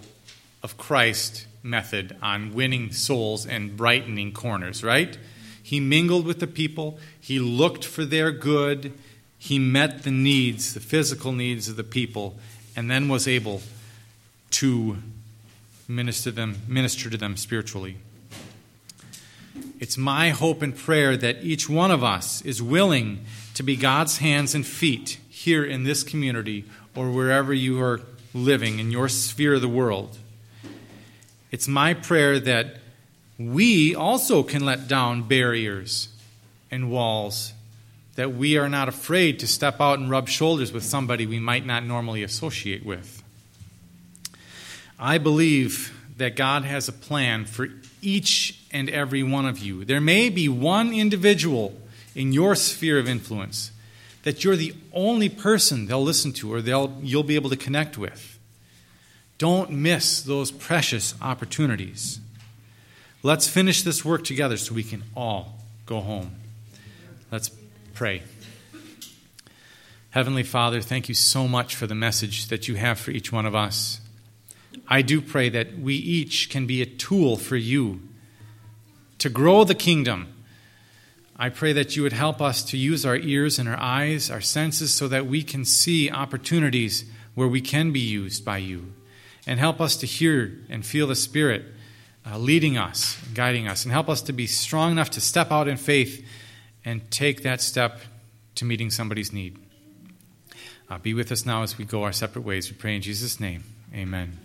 of 0.64 0.78
Christ's 0.78 1.46
method 1.62 2.18
on 2.22 2.56
winning 2.56 2.92
souls 2.92 3.46
and 3.46 3.78
brightening 3.78 4.34
corners, 4.34 4.84
right? 4.84 5.16
He 5.62 5.80
mingled 5.80 6.26
with 6.26 6.40
the 6.40 6.48
people, 6.48 6.98
he 7.22 7.40
looked 7.40 7.86
for 7.86 8.04
their 8.04 8.32
good, 8.32 8.92
he 9.38 9.60
met 9.60 10.04
the 10.04 10.12
needs, 10.12 10.74
the 10.74 10.80
physical 10.80 11.32
needs 11.32 11.70
of 11.70 11.76
the 11.76 11.84
people, 11.84 12.36
and 12.76 12.90
then 12.90 13.08
was 13.08 13.28
able 13.28 13.62
to 14.52 14.98
minister 15.88 16.32
them 16.32 16.58
minister 16.68 17.10
to 17.10 17.18
them 17.18 17.38
spiritually. 17.38 17.98
It's 19.80 19.98
my 19.98 20.30
hope 20.30 20.62
and 20.62 20.76
prayer 20.76 21.16
that 21.18 21.44
each 21.44 21.70
one 21.70 21.92
of 21.92 22.04
us 22.04 22.42
is 22.42 22.62
willing 22.62 23.26
to 23.54 23.64
be 23.64 23.76
God's 23.76 24.18
hands 24.18 24.56
and 24.56 24.66
feet 24.66 25.20
here 25.30 25.64
in 25.64 25.84
this 25.84 26.04
community 26.04 26.66
or 26.96 27.12
wherever 27.12 27.54
you 27.54 27.82
are 27.82 28.02
living 28.34 28.80
in 28.80 28.92
your 28.92 29.10
sphere 29.10 29.56
of 29.56 29.62
the 29.62 29.68
world. 29.68 30.18
It's 31.52 31.68
my 31.68 31.94
prayer 31.94 32.40
that 32.40 32.78
we 33.38 33.96
also 33.96 34.44
can 34.44 34.66
let 34.66 34.88
down 34.88 35.24
barriers 35.24 36.10
and 36.72 36.90
walls 36.90 37.54
that 38.16 38.34
we 38.34 38.58
are 38.58 38.70
not 38.70 38.88
afraid 38.88 39.40
to 39.40 39.48
step 39.48 39.82
out 39.82 40.00
and 40.00 40.10
rub 40.10 40.28
shoulders 40.28 40.72
with 40.72 40.84
somebody 40.84 41.26
we 41.26 41.40
might 41.40 41.66
not 41.66 41.84
normally 41.84 42.24
associate 42.24 42.86
with. 42.86 43.24
I 45.00 45.18
believe 45.18 46.00
that 46.18 46.36
God 46.36 46.64
has 46.64 46.88
a 46.88 46.94
plan 46.94 47.46
for 47.46 47.70
each 48.02 48.60
and 48.72 48.90
every 48.90 49.24
one 49.24 49.46
of 49.46 49.60
you. 49.60 49.84
There 49.84 50.02
may 50.02 50.30
be 50.30 50.48
one 50.48 50.94
individual 50.94 51.76
in 52.16 52.32
your 52.32 52.56
sphere 52.56 53.00
of 53.00 53.10
influence 53.10 53.72
that 54.24 54.44
you're 54.44 54.56
the 54.56 54.74
only 54.92 55.30
person 55.30 55.86
they'll 55.86 56.04
listen 56.04 56.34
to 56.34 56.54
or 56.54 56.62
they'll, 56.62 56.98
you'll 57.02 57.24
be 57.24 57.36
able 57.36 57.50
to 57.50 57.58
connect 57.58 57.98
with. 57.98 58.40
Don't 59.38 59.72
miss 59.72 60.22
those 60.22 60.52
precious 60.52 61.16
opportunities. 61.22 62.20
Let's 63.22 63.48
finish 63.48 63.84
this 63.84 64.04
work 64.04 64.24
together 64.24 64.58
so 64.58 64.74
we 64.74 64.84
can 64.84 65.04
all 65.16 65.60
go 65.86 66.00
home. 66.00 66.36
Let's 67.32 67.50
pray. 67.94 68.24
Heavenly 70.12 70.44
Father, 70.44 70.82
thank 70.82 71.10
you 71.10 71.16
so 71.16 71.48
much 71.48 71.76
for 71.76 71.88
the 71.88 71.96
message 71.96 72.48
that 72.48 72.68
you 72.68 72.76
have 72.76 73.00
for 73.00 73.12
each 73.12 73.32
one 73.32 73.46
of 73.46 73.56
us. 73.56 74.00
I 74.88 75.02
do 75.02 75.22
pray 75.22 75.50
that 75.50 75.78
we 75.80 75.96
each 75.96 76.50
can 76.50 76.68
be 76.68 76.82
a 76.82 76.86
tool 76.86 77.38
for 77.38 77.56
you 77.56 78.02
to 79.20 79.30
grow 79.30 79.64
the 79.64 79.76
kingdom. 79.76 80.33
I 81.44 81.50
pray 81.50 81.74
that 81.74 81.98
you 81.98 82.04
would 82.04 82.14
help 82.14 82.42
us 82.42 82.64
to 82.64 82.78
use 82.78 83.06
our 83.06 83.18
ears 83.18 83.60
and 83.60 83.68
our 83.68 83.78
eyes, 83.78 84.32
our 84.32 84.40
senses, 84.40 84.94
so 84.94 85.10
that 85.10 85.26
we 85.26 85.44
can 85.44 85.66
see 85.66 86.10
opportunities 86.10 87.04
where 87.36 87.50
we 87.50 87.60
can 87.60 87.92
be 87.92 88.00
used 88.00 88.46
by 88.46 88.60
you. 88.60 88.94
And 89.46 89.60
help 89.60 89.82
us 89.82 89.98
to 89.98 90.06
hear 90.06 90.58
and 90.70 90.86
feel 90.86 91.06
the 91.06 91.18
Spirit 91.18 91.66
uh, 92.26 92.38
leading 92.38 92.78
us, 92.78 93.18
guiding 93.34 93.68
us, 93.68 93.84
and 93.84 93.92
help 93.92 94.08
us 94.08 94.22
to 94.22 94.32
be 94.32 94.48
strong 94.48 94.94
enough 94.94 95.10
to 95.10 95.20
step 95.20 95.52
out 95.52 95.68
in 95.68 95.76
faith 95.76 96.26
and 96.86 97.12
take 97.12 97.44
that 97.44 97.60
step 97.60 98.00
to 98.56 98.64
meeting 98.64 98.90
somebody's 98.90 99.34
need. 99.34 99.58
Uh, 100.90 100.98
be 100.98 101.14
with 101.14 101.30
us 101.30 101.46
now 101.46 101.62
as 101.62 101.78
we 101.78 101.84
go 101.84 102.04
our 102.04 102.14
separate 102.14 102.46
ways. 102.46 102.72
We 102.72 102.78
pray 102.78 102.96
in 102.96 103.02
Jesus' 103.02 103.42
name. 103.42 103.66
Amen. 103.94 104.38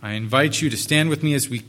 I 0.00 0.12
invite 0.12 0.62
you 0.62 0.70
to 0.70 0.76
stand 0.76 1.08
with 1.08 1.24
me 1.24 1.34
as 1.34 1.48
we 1.48 1.64